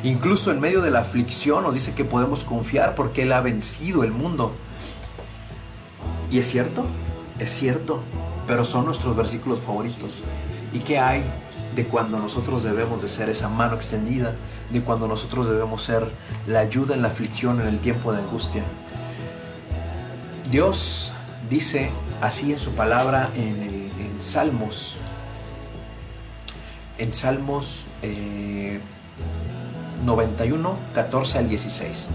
Incluso 0.03 0.51
en 0.51 0.60
medio 0.60 0.84
de 0.84 0.91
la 0.91 0.99
aflicción 0.99 1.64
nos 1.64 1.74
dice 1.74 1.95
que 1.95 2.05
podemos 2.05 2.43
confiar 2.43 2.93
porque 2.93 3.24
Él 3.24 3.32
ha 3.32 3.41
vencido 3.41 4.03
el 4.03 4.12
mundo. 4.12 4.51
¿Y 6.30 6.38
es 6.38 6.47
cierto? 6.47 6.86
Es 7.39 7.49
cierto, 7.49 8.01
pero 8.45 8.64
son 8.64 8.86
nuestros 8.86 9.16
versículos 9.16 9.60
favoritos. 9.60 10.22
¿Y 10.72 10.82
qué 10.82 10.99
hay 10.99 11.24
de 11.76 11.84
cuando 11.86 12.20
nosotros 12.20 12.62
debemos 12.62 13.01
de 13.01 13.08
ser 13.08 13.28
esa 13.28 13.49
mano 13.49 13.74
extendida, 13.74 14.36
de 14.70 14.82
cuando 14.84 15.08
nosotros 15.08 15.49
debemos 15.49 15.82
ser 15.82 16.12
la 16.45 16.60
ayuda 16.60 16.93
en 16.93 17.01
la 17.01 17.08
aflicción 17.08 17.60
en 17.60 17.66
el 17.66 17.80
tiempo 17.80 18.12
de 18.12 18.20
angustia? 18.20 18.64
Dios 20.52 21.12
dice 21.50 21.89
así 22.22 22.54
en 22.54 22.60
su 22.60 22.74
palabra 22.74 23.30
en, 23.36 23.62
el, 23.62 24.22
Salmos, 24.22 24.95
en 26.98 27.12
Salmos 27.12 27.86
91, 30.06 30.70
eh, 30.70 30.76
14 30.95 31.38
al 31.39 31.50
16. 31.50 32.08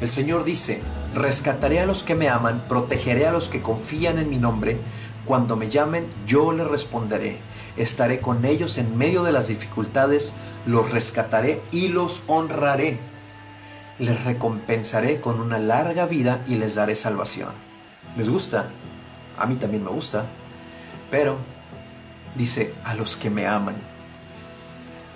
El 0.00 0.08
Señor 0.08 0.44
dice, 0.44 0.80
rescataré 1.14 1.80
a 1.80 1.86
los 1.86 2.04
que 2.04 2.14
me 2.14 2.28
aman, 2.28 2.62
protegeré 2.68 3.26
a 3.26 3.32
los 3.32 3.48
que 3.48 3.60
confían 3.60 4.18
en 4.18 4.30
mi 4.30 4.38
nombre, 4.38 4.78
cuando 5.26 5.56
me 5.56 5.68
llamen 5.68 6.06
yo 6.26 6.52
les 6.52 6.68
responderé, 6.68 7.38
estaré 7.76 8.20
con 8.20 8.44
ellos 8.44 8.78
en 8.78 8.96
medio 8.96 9.24
de 9.24 9.32
las 9.32 9.48
dificultades, 9.48 10.32
los 10.64 10.92
rescataré 10.92 11.60
y 11.72 11.88
los 11.88 12.22
honraré, 12.28 12.98
les 13.98 14.24
recompensaré 14.24 15.20
con 15.20 15.40
una 15.40 15.58
larga 15.58 16.06
vida 16.06 16.40
y 16.46 16.54
les 16.54 16.76
daré 16.76 16.94
salvación 16.94 17.69
les 18.16 18.28
gusta, 18.28 18.66
a 19.38 19.46
mí 19.46 19.56
también 19.56 19.84
me 19.84 19.90
gusta, 19.90 20.24
pero 21.10 21.38
dice 22.34 22.74
a 22.84 22.94
los 22.94 23.16
que 23.16 23.30
me 23.30 23.46
aman, 23.46 23.76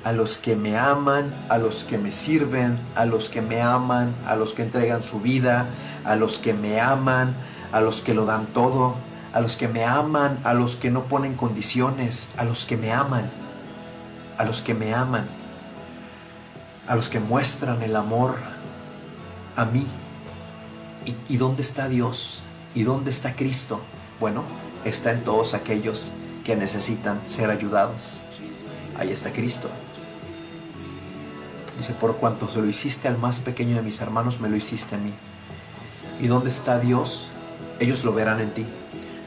a 0.04 0.12
los 0.12 0.36
que 0.36 0.54
me 0.54 0.76
aman, 0.76 1.32
a 1.48 1.58
los 1.58 1.84
que 1.84 1.98
me 1.98 2.12
sirven, 2.12 2.78
a 2.94 3.06
los 3.06 3.28
que 3.28 3.40
me 3.40 3.62
aman, 3.62 4.14
a 4.26 4.36
los 4.36 4.52
que 4.52 4.62
entregan 4.62 5.02
su 5.02 5.20
vida, 5.20 5.66
a 6.04 6.16
los 6.16 6.38
que 6.38 6.52
me 6.52 6.80
aman, 6.80 7.34
a 7.72 7.80
los 7.80 8.02
que 8.02 8.14
lo 8.14 8.26
dan 8.26 8.46
todo, 8.46 8.96
a 9.32 9.40
los 9.40 9.56
que 9.56 9.66
me 9.66 9.84
aman, 9.84 10.38
a 10.44 10.54
los 10.54 10.76
que 10.76 10.90
no 10.90 11.04
ponen 11.04 11.34
condiciones, 11.34 12.30
a 12.36 12.44
los 12.44 12.64
que 12.64 12.76
me 12.76 12.92
aman, 12.92 13.28
a 14.38 14.44
los 14.44 14.62
que 14.62 14.74
me 14.74 14.94
aman, 14.94 15.26
a 16.86 16.94
los 16.94 17.08
que 17.08 17.18
muestran 17.18 17.82
el 17.82 17.96
amor 17.96 18.36
a 19.56 19.64
mí. 19.64 19.86
¿Y, 21.28 21.36
dónde 21.36 21.62
está 21.62 21.88
Dios? 21.88 22.42
¿Y 22.74 22.82
dónde 22.82 23.10
está 23.10 23.36
Cristo? 23.36 23.80
Bueno, 24.18 24.42
está 24.84 25.12
en 25.12 25.22
todos 25.22 25.54
aquellos 25.54 26.10
que 26.44 26.56
necesitan 26.56 27.20
ser 27.26 27.50
ayudados. 27.50 28.20
Ahí 28.98 29.10
está 29.10 29.32
Cristo. 29.32 29.68
Dice, 31.78 31.92
por 31.92 32.16
cuanto 32.16 32.48
se 32.48 32.60
lo 32.60 32.66
hiciste 32.66 33.06
al 33.06 33.18
más 33.18 33.40
pequeño 33.40 33.76
de 33.76 33.82
mis 33.82 34.00
hermanos, 34.00 34.40
me 34.40 34.48
lo 34.48 34.56
hiciste 34.56 34.96
a 34.96 34.98
mí. 34.98 35.12
¿Y 36.20 36.26
dónde 36.26 36.50
está 36.50 36.80
Dios? 36.80 37.28
Ellos 37.78 38.04
lo 38.04 38.12
verán 38.12 38.40
en 38.40 38.50
ti. 38.50 38.66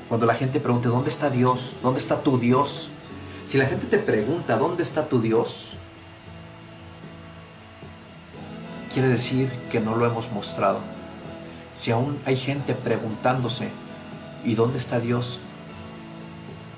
Cuando 0.10 0.26
la 0.26 0.36
gente 0.36 0.60
pregunte, 0.60 0.90
¿dónde 0.90 1.10
está 1.10 1.30
Dios? 1.30 1.76
¿Dónde 1.82 2.00
está 2.00 2.22
tu 2.22 2.38
Dios? 2.38 2.90
Si 3.46 3.58
la 3.58 3.66
gente 3.66 3.86
te 3.86 3.98
pregunta, 3.98 4.58
¿dónde 4.58 4.84
está 4.84 5.08
tu 5.08 5.22
Dios? 5.22 5.74
Quiere 8.94 9.10
decir 9.10 9.50
que 9.72 9.80
no 9.80 9.96
lo 9.96 10.06
hemos 10.06 10.32
mostrado 10.32 10.97
si 11.78 11.92
aún 11.92 12.18
hay 12.26 12.36
gente 12.36 12.74
preguntándose, 12.74 13.70
¿y 14.44 14.56
dónde 14.56 14.78
está 14.78 15.00
Dios? 15.00 15.40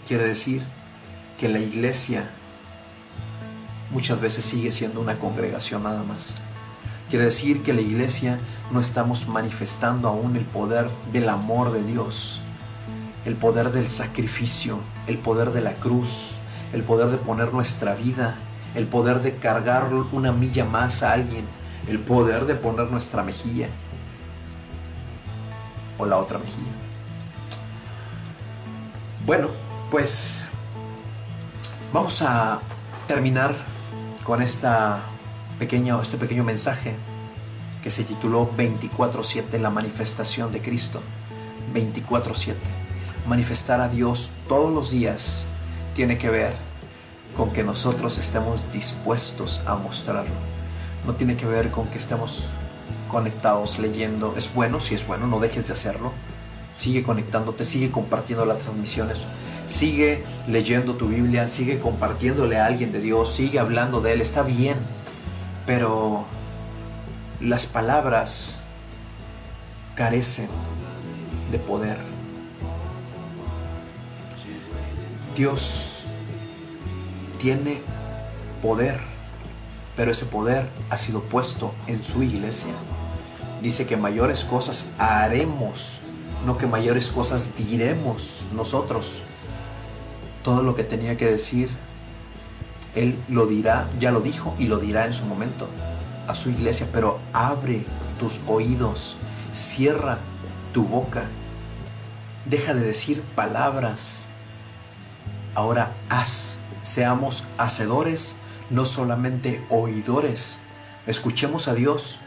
Quiere 0.08 0.28
decir 0.28 0.64
que 1.39 1.47
la 1.47 1.60
iglesia 1.60 2.30
muchas 3.91 4.20
veces 4.20 4.43
sigue 4.45 4.72
siendo 4.72 5.00
una 5.00 5.18
congregación 5.18 5.84
nada 5.84 6.04
más. 6.04 6.36
Quiere 7.10 7.26
decir 7.26 7.64
que 7.64 7.74
la 7.74 7.82
iglesia 7.82 8.39
no 8.72 8.80
estamos 8.80 9.28
manifestando 9.28 10.10
aún 10.10 10.36
el 10.36 10.45
poder 10.45 10.89
del 11.12 11.30
amor 11.30 11.72
de 11.72 11.84
Dios, 11.84 12.41
el 13.26 13.36
poder 13.36 13.72
del 13.72 13.88
sacrificio, 13.89 14.80
el 15.08 15.18
poder 15.18 15.52
de 15.52 15.62
la 15.62 15.74
cruz, 15.74 16.39
el 16.74 16.84
poder 16.84 17.08
de 17.08 17.18
poner 17.18 17.54
nuestra 17.54 17.95
vida, 17.95 18.36
el 18.76 18.86
poder 18.86 19.22
de 19.22 19.36
cargar 19.38 19.91
una 20.12 20.32
milla 20.32 20.66
más 20.66 21.02
a 21.02 21.14
alguien, 21.14 21.45
el 21.88 22.00
poder 22.00 22.45
de 22.45 22.56
poner 22.56 22.91
nuestra 22.91 23.24
mejilla 23.24 23.70
o 26.00 26.06
la 26.06 26.18
otra 26.18 26.39
mejilla. 26.39 26.72
Bueno, 29.26 29.50
pues 29.91 30.47
vamos 31.93 32.24
a 32.24 32.60
terminar 33.08 33.54
con 34.24 34.41
esta 34.41 35.02
pequeña, 35.60 36.02
este 36.02 36.18
pequeño 36.18 36.43
mensaje 36.43 36.95
que 37.84 37.91
se 37.91 38.04
tituló 38.04 38.50
24/7, 38.58 39.60
la 39.60 39.70
manifestación 39.70 40.52
de 40.52 40.62
Cristo. 40.62 41.02
24/7. 41.74 42.56
Manifestar 43.28 43.80
a 43.82 43.89
Dios 43.89 44.32
todos 44.47 44.74
los 44.74 44.89
días 44.89 45.45
tiene 45.95 46.18
que 46.18 46.30
ver 46.30 46.56
con 47.38 47.52
que 47.52 47.64
nosotros 47.64 48.18
estemos 48.18 48.72
dispuestos 48.72 49.62
a 49.66 49.76
mostrarlo. 49.76 50.34
No 51.06 51.14
tiene 51.14 51.38
que 51.38 51.45
ver 51.45 51.72
con 51.72 51.88
que 51.88 51.97
estemos 51.97 52.45
conectados 53.10 53.80
leyendo. 53.80 54.36
Es 54.38 54.53
bueno, 54.53 54.80
si 54.80 54.95
es 54.95 55.05
bueno, 55.05 55.28
no 55.28 55.41
dejes 55.41 55.68
de 55.68 55.74
hacerlo. 55.74 56.14
Sigue 56.78 57.03
conectándote, 57.03 57.66
sigue 57.66 57.91
compartiendo 57.91 58.45
las 58.45 58.60
transmisiones, 58.60 59.26
sigue 59.66 60.24
leyendo 60.47 60.95
tu 60.95 61.10
Biblia, 61.10 61.49
sigue 61.49 61.78
compartiéndole 61.80 62.57
a 62.57 62.68
alguien 62.68 62.93
de 62.93 63.01
Dios, 63.01 63.34
sigue 63.34 63.60
hablando 63.60 63.99
de 63.99 64.14
Él, 64.14 64.22
está 64.22 64.43
bien. 64.43 64.78
Pero 65.66 66.24
las 67.41 67.66
palabras 67.66 68.55
carecen 69.95 70.47
de 71.51 71.60
poder. 71.60 71.97
Dios 75.36 76.05
tiene 77.41 77.82
poder, 78.62 78.99
pero 79.97 80.12
ese 80.12 80.26
poder 80.26 80.70
ha 80.89 80.97
sido 80.97 81.22
puesto 81.22 81.74
en 81.88 82.01
su 82.01 82.24
iglesia 82.24 82.74
dice 83.62 83.86
que 83.86 83.97
mayores 83.97 84.43
cosas 84.43 84.88
haremos, 84.97 85.99
no 86.45 86.57
que 86.57 86.68
mayores 86.68 87.10
cosas 87.10 87.55
diremos 87.55 88.41
nosotros. 88.53 89.22
Todo 90.43 90.64
lo 90.64 90.76
que 90.76 90.84
tenía 90.84 91.18
que 91.18 91.26
decir, 91.26 91.70
Él 92.95 93.18
lo 93.28 93.45
dirá, 93.45 93.88
ya 93.99 94.12
lo 94.12 94.22
dijo 94.22 94.55
y 94.57 94.68
lo 94.68 94.78
dirá 94.78 95.05
en 95.05 95.14
su 95.14 95.26
momento 95.26 95.68
a 96.28 96.36
su 96.36 96.51
iglesia, 96.51 96.88
pero 96.93 97.20
abre 97.34 97.84
tus 98.20 98.39
oídos, 98.47 99.18
cierra 99.51 100.20
tu 100.74 100.84
boca, 100.84 101.24
deja 102.45 102.74
de 102.76 102.82
decir 102.82 103.24
palabras, 103.36 104.26
ahora 105.55 105.91
haz, 106.07 106.57
seamos 106.84 107.45
hacedores, 107.57 108.38
no 108.70 108.86
solamente 108.86 109.66
oidores, 109.70 110.60
escuchemos 111.07 111.68
a 111.68 111.74
Dios, 111.74 112.20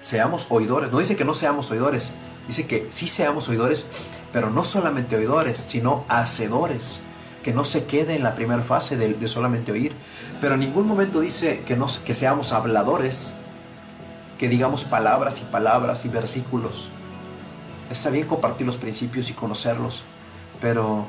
seamos 0.00 0.46
oidores. 0.50 0.90
No 0.90 0.98
dice 0.98 1.16
que 1.16 1.24
no 1.24 1.34
seamos 1.34 1.70
oidores, 1.70 2.12
dice 2.46 2.66
que 2.66 2.86
sí 2.90 3.06
seamos 3.06 3.48
oidores, 3.48 3.86
pero 4.32 4.50
no 4.50 4.64
solamente 4.64 5.16
oidores, 5.16 5.58
sino 5.58 6.04
hacedores. 6.08 7.00
Que 7.42 7.52
no 7.52 7.64
se 7.64 7.84
quede 7.84 8.16
en 8.16 8.24
la 8.24 8.34
primera 8.34 8.62
fase 8.62 8.96
de, 8.96 9.28
solamente 9.28 9.70
oír. 9.70 9.92
Pero 10.40 10.54
en 10.54 10.60
ningún 10.60 10.88
momento 10.88 11.20
dice 11.20 11.62
que, 11.64 11.76
no, 11.76 11.86
que 12.04 12.12
seamos 12.12 12.52
habladores, 12.52 13.32
que 14.36 14.48
digamos 14.48 14.84
palabras 14.84 15.40
y 15.40 15.44
palabras 15.44 16.04
y 16.04 16.08
versículos. 16.08 16.88
Está 17.88 18.10
bien 18.10 18.26
compartir 18.26 18.66
los 18.66 18.76
principios 18.76 19.30
y 19.30 19.32
conocerlos, 19.32 20.02
pero 20.60 21.06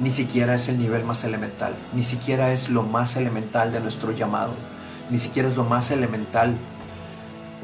ni 0.00 0.10
siquiera 0.10 0.54
es 0.54 0.68
el 0.68 0.78
nivel 0.78 1.04
más 1.04 1.24
elemental, 1.24 1.74
ni 1.92 2.02
siquiera 2.02 2.52
es 2.52 2.68
lo 2.70 2.82
más 2.82 3.16
elemental 3.16 3.72
de 3.72 3.80
nuestro 3.80 4.12
llamado, 4.12 4.52
ni 5.10 5.18
siquiera 5.18 5.48
es 5.48 5.56
lo 5.56 5.64
más 5.64 5.90
elemental 5.90 6.56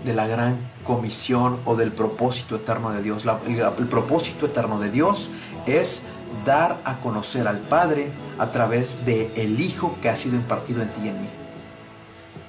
de 0.05 0.15
la 0.15 0.27
gran 0.27 0.59
comisión 0.85 1.61
o 1.65 1.77
del 1.77 1.93
propósito 1.93 2.57
eterno 2.57 2.91
de 2.91 3.03
Dios. 3.03 3.25
el, 3.47 3.87
propósito 3.87 4.47
eterno 4.47 4.79
de 4.79 4.91
Dios 4.91 5.31
es 5.67 6.03
dar 6.45 6.81
a 6.85 6.97
conocer 6.97 7.47
al 7.49 7.59
Padre 7.59 8.11
a 8.39 8.51
través 8.51 9.05
de 9.05 9.31
el 9.37 9.61
Hijo 9.61 9.97
que 10.01 10.09
ha 10.09 10.17
sido 10.17 10.37
impartido 10.37 10.83
en 10.83 10.89
ti 10.89 11.01
y 11.05 11.09
en 11.09 11.21
mí. 11.21 11.29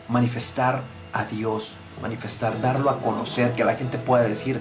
Manifestar 0.07 0.81
a 1.13 1.25
Dios, 1.25 1.75
manifestar, 2.01 2.61
darlo 2.61 2.89
a 2.89 2.99
conocer, 2.99 3.53
que 3.53 3.63
la 3.63 3.75
gente 3.75 3.97
pueda 3.97 4.23
decir, 4.23 4.59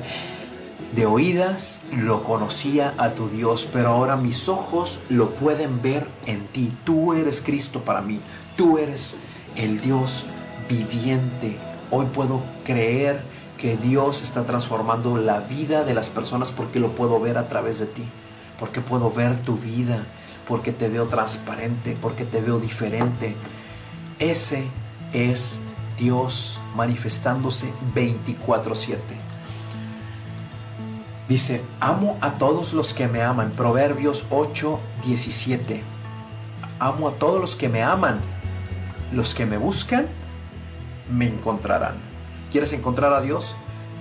de 0.95 1.07
oídas 1.07 1.83
lo 1.93 2.25
conocía 2.25 2.95
a 2.99 3.11
tu 3.11 3.29
Dios, 3.29 3.69
pero 3.73 3.91
ahora 3.91 4.17
mis 4.17 4.49
ojos 4.49 5.03
lo 5.09 5.31
pueden 5.31 5.83
ver 5.83 6.07
en 6.27 6.47
ti. 6.49 6.73
Tú 6.85 7.15
eres 7.15 7.41
Cristo 7.41 7.83
para 7.83 8.01
mí, 8.01 8.21
tú 8.57 8.79
eres 8.79 9.15
el 9.55 9.81
Dios 9.81 10.27
viviente 10.69 11.59
Hoy 11.91 12.07
puedo 12.07 12.41
creer 12.65 13.23
que 13.59 13.77
Dios 13.77 14.23
está 14.23 14.45
transformando 14.45 15.17
la 15.17 15.41
vida 15.41 15.85
de 15.85 15.93
las 15.93 16.09
personas 16.09 16.51
porque 16.53 16.79
lo 16.79 16.93
puedo 16.93 17.21
ver 17.21 17.37
a 17.37 17.49
través 17.49 17.81
de 17.81 17.87
ti, 17.87 18.05
porque 18.59 18.81
puedo 18.81 19.11
ver 19.11 19.37
tu 19.43 19.57
vida, 19.57 20.07
porque 20.47 20.73
te 20.73 20.89
veo 20.89 21.07
transparente, 21.07 21.97
porque 22.01 22.25
te 22.25 22.41
veo 22.41 22.59
diferente. 22.59 23.35
Ese 24.19 24.65
es 25.13 25.59
Dios 25.99 26.59
manifestándose 26.77 27.73
24/7. 27.95 28.97
Dice, 31.29 31.63
amo 31.79 32.19
a 32.21 32.33
todos 32.33 32.73
los 32.73 32.95
que 32.95 33.07
me 33.07 33.23
aman. 33.23 33.51
Proverbios 33.51 34.27
8, 34.31 34.81
17. 35.05 35.83
Amo 36.79 37.09
a 37.09 37.13
todos 37.13 37.41
los 37.41 37.55
que 37.57 37.69
me 37.69 37.83
aman. 37.83 38.21
Los 39.13 39.35
que 39.35 39.47
me 39.47 39.57
buscan, 39.57 40.07
me 41.11 41.27
encontrarán. 41.27 41.95
¿Quieres 42.51 42.73
encontrar 42.73 43.13
a 43.13 43.21
Dios? 43.21 43.55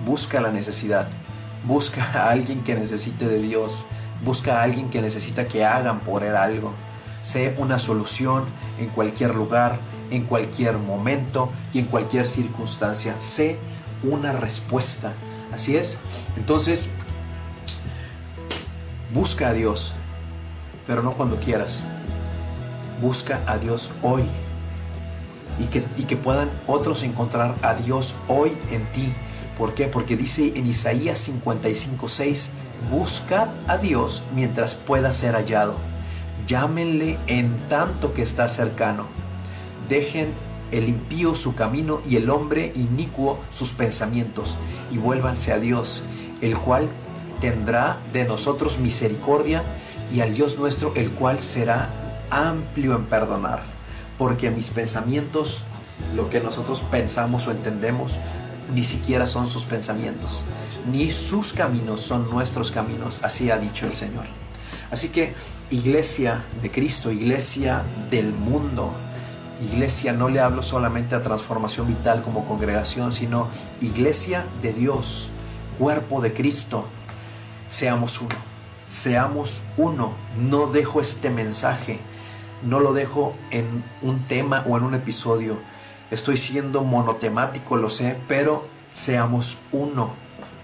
Busca 0.04 0.40
la 0.40 0.50
necesidad. 0.50 1.08
Busca 1.64 2.04
a 2.14 2.30
alguien 2.30 2.62
que 2.62 2.74
necesite 2.74 3.28
de 3.28 3.40
Dios. 3.40 3.86
Busca 4.24 4.60
a 4.60 4.62
alguien 4.62 4.90
que 4.90 5.02
necesita 5.02 5.46
que 5.46 5.64
hagan 5.64 6.00
por 6.00 6.24
él 6.24 6.36
algo. 6.36 6.72
Sé 7.22 7.54
una 7.58 7.78
solución 7.78 8.44
en 8.78 8.88
cualquier 8.88 9.34
lugar, 9.34 9.78
en 10.10 10.24
cualquier 10.24 10.78
momento 10.78 11.50
y 11.72 11.80
en 11.80 11.86
cualquier 11.86 12.26
circunstancia. 12.26 13.14
Sé 13.20 13.58
una 14.02 14.32
respuesta. 14.32 15.12
Así 15.52 15.76
es. 15.76 15.98
Entonces, 16.36 16.88
busca 19.12 19.48
a 19.48 19.52
Dios, 19.52 19.92
pero 20.86 21.02
no 21.02 21.12
cuando 21.12 21.36
quieras. 21.36 21.86
Busca 23.00 23.40
a 23.46 23.58
Dios 23.58 23.90
hoy. 24.02 24.24
Y 25.60 25.66
que, 25.66 25.84
y 25.96 26.04
que 26.04 26.16
puedan 26.16 26.50
otros 26.66 27.02
encontrar 27.02 27.54
a 27.62 27.74
Dios 27.74 28.16
hoy 28.28 28.52
en 28.70 28.84
ti. 28.92 29.12
¿Por 29.58 29.74
qué? 29.74 29.86
Porque 29.86 30.16
dice 30.16 30.54
en 30.56 30.66
Isaías 30.66 31.18
55, 31.18 32.08
6, 32.08 32.50
buscad 32.90 33.48
a 33.68 33.76
Dios 33.76 34.22
mientras 34.34 34.74
pueda 34.74 35.12
ser 35.12 35.34
hallado. 35.34 35.74
Llámenle 36.46 37.18
en 37.26 37.54
tanto 37.68 38.14
que 38.14 38.22
está 38.22 38.48
cercano. 38.48 39.06
Dejen 39.88 40.32
el 40.72 40.88
impío 40.88 41.34
su 41.34 41.54
camino 41.54 42.00
y 42.08 42.16
el 42.16 42.30
hombre 42.30 42.72
inicuo 42.74 43.38
sus 43.50 43.72
pensamientos 43.72 44.56
y 44.92 44.98
vuélvanse 44.98 45.52
a 45.52 45.58
Dios, 45.58 46.04
el 46.40 46.56
cual 46.56 46.88
tendrá 47.40 47.98
de 48.12 48.24
nosotros 48.24 48.78
misericordia 48.78 49.62
y 50.12 50.20
al 50.20 50.34
Dios 50.34 50.58
nuestro, 50.58 50.92
el 50.94 51.10
cual 51.10 51.40
será 51.40 51.90
amplio 52.30 52.94
en 52.96 53.04
perdonar. 53.06 53.79
Porque 54.20 54.50
mis 54.50 54.68
pensamientos, 54.68 55.62
lo 56.14 56.28
que 56.28 56.40
nosotros 56.40 56.82
pensamos 56.82 57.46
o 57.46 57.52
entendemos, 57.52 58.18
ni 58.74 58.84
siquiera 58.84 59.26
son 59.26 59.48
sus 59.48 59.64
pensamientos, 59.64 60.44
ni 60.92 61.10
sus 61.10 61.54
caminos 61.54 62.02
son 62.02 62.28
nuestros 62.28 62.70
caminos, 62.70 63.20
así 63.22 63.50
ha 63.50 63.56
dicho 63.56 63.86
el 63.86 63.94
Señor. 63.94 64.26
Así 64.90 65.08
que 65.08 65.32
iglesia 65.70 66.44
de 66.60 66.70
Cristo, 66.70 67.10
iglesia 67.10 67.82
del 68.10 68.30
mundo, 68.34 68.92
iglesia 69.62 70.12
no 70.12 70.28
le 70.28 70.40
hablo 70.40 70.62
solamente 70.62 71.14
a 71.14 71.22
transformación 71.22 71.88
vital 71.88 72.20
como 72.20 72.44
congregación, 72.44 73.14
sino 73.14 73.48
iglesia 73.80 74.44
de 74.60 74.74
Dios, 74.74 75.30
cuerpo 75.78 76.20
de 76.20 76.34
Cristo, 76.34 76.84
seamos 77.70 78.20
uno, 78.20 78.36
seamos 78.86 79.62
uno, 79.78 80.12
no 80.36 80.66
dejo 80.66 81.00
este 81.00 81.30
mensaje, 81.30 82.00
no 82.62 82.80
lo 82.80 82.92
dejo 82.92 83.34
en 83.50 83.82
un 84.02 84.24
tema 84.26 84.64
o 84.68 84.76
en 84.76 84.84
un 84.84 84.94
episodio, 84.94 85.58
Estoy 86.10 86.38
siendo 86.38 86.82
monotemático, 86.82 87.76
lo 87.76 87.88
sé, 87.88 88.16
pero 88.26 88.66
seamos 88.92 89.58
uno. 89.70 90.10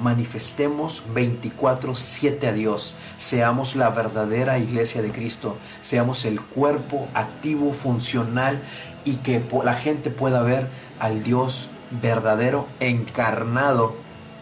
Manifestemos 0.00 1.04
24/7 1.14 2.48
a 2.48 2.52
Dios. 2.52 2.94
Seamos 3.16 3.76
la 3.76 3.90
verdadera 3.90 4.58
iglesia 4.58 5.02
de 5.02 5.12
Cristo. 5.12 5.56
Seamos 5.82 6.24
el 6.24 6.40
cuerpo 6.40 7.06
activo, 7.14 7.72
funcional 7.72 8.60
y 9.04 9.16
que 9.16 9.40
la 9.64 9.74
gente 9.74 10.10
pueda 10.10 10.42
ver 10.42 10.68
al 10.98 11.22
Dios 11.22 11.68
verdadero 12.02 12.66
encarnado 12.80 13.94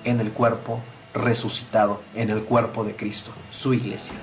en 0.05 0.21
el 0.21 0.33
cuerpo 0.33 0.81
resucitado, 1.13 2.01
en 2.15 2.31
el 2.31 2.43
cuerpo 2.45 2.83
de 2.83 2.97
Cristo, 2.97 3.31
su 3.51 3.75
iglesia. 3.75 4.15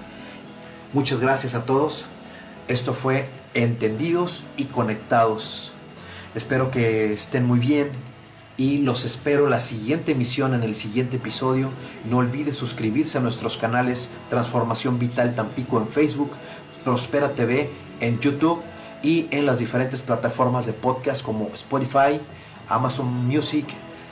Muchas 0.94 1.20
gracias 1.20 1.54
a 1.54 1.64
todos. 1.64 2.06
Esto 2.68 2.94
fue 2.94 3.28
Entendidos 3.54 4.44
y 4.58 4.66
Conectados. 4.66 5.74
Espero 6.36 6.72
que 6.72 7.14
estén 7.14 7.46
muy 7.46 7.60
bien 7.60 7.90
y 8.58 8.78
los 8.78 9.06
espero 9.06 9.50
la 9.50 9.60
siguiente 9.60 10.14
emisión 10.14 10.54
en 10.54 10.64
el 10.64 10.76
siguiente 10.76 11.18
episodio. 11.18 11.70
No 12.10 12.18
olvides 12.18 12.56
suscribirse 12.56 13.18
a 13.18 13.22
nuestros 13.22 13.58
canales 13.58 14.10
Transformación 14.30 15.00
Vital 15.00 15.36
Tampico 15.36 15.80
en 15.80 15.88
Facebook, 15.88 16.32
Prospera 16.84 17.34
TV 17.34 17.70
en 18.00 18.20
YouTube 18.20 18.62
y 19.04 19.28
en 19.32 19.46
las 19.46 19.60
diferentes 19.60 20.02
plataformas 20.04 20.66
de 20.66 20.74
podcast 20.74 21.24
como 21.24 21.50
Spotify, 21.54 22.22
Amazon 22.70 23.28
Music, 23.28 23.66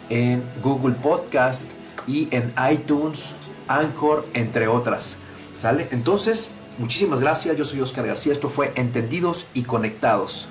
en 0.09 0.43
Google 0.63 0.95
Podcast 0.95 1.69
y 2.07 2.27
en 2.31 2.53
iTunes, 2.71 3.35
Anchor, 3.67 4.25
entre 4.33 4.67
otras. 4.67 5.17
¿Sale? 5.61 5.87
Entonces, 5.91 6.51
muchísimas 6.79 7.19
gracias. 7.19 7.55
Yo 7.55 7.65
soy 7.65 7.81
Oscar 7.81 8.07
García. 8.07 8.33
Esto 8.33 8.49
fue 8.49 8.71
Entendidos 8.75 9.47
y 9.53 9.63
Conectados. 9.63 10.47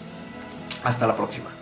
Hasta 0.85 1.07
la 1.07 1.17
próxima. 1.17 1.58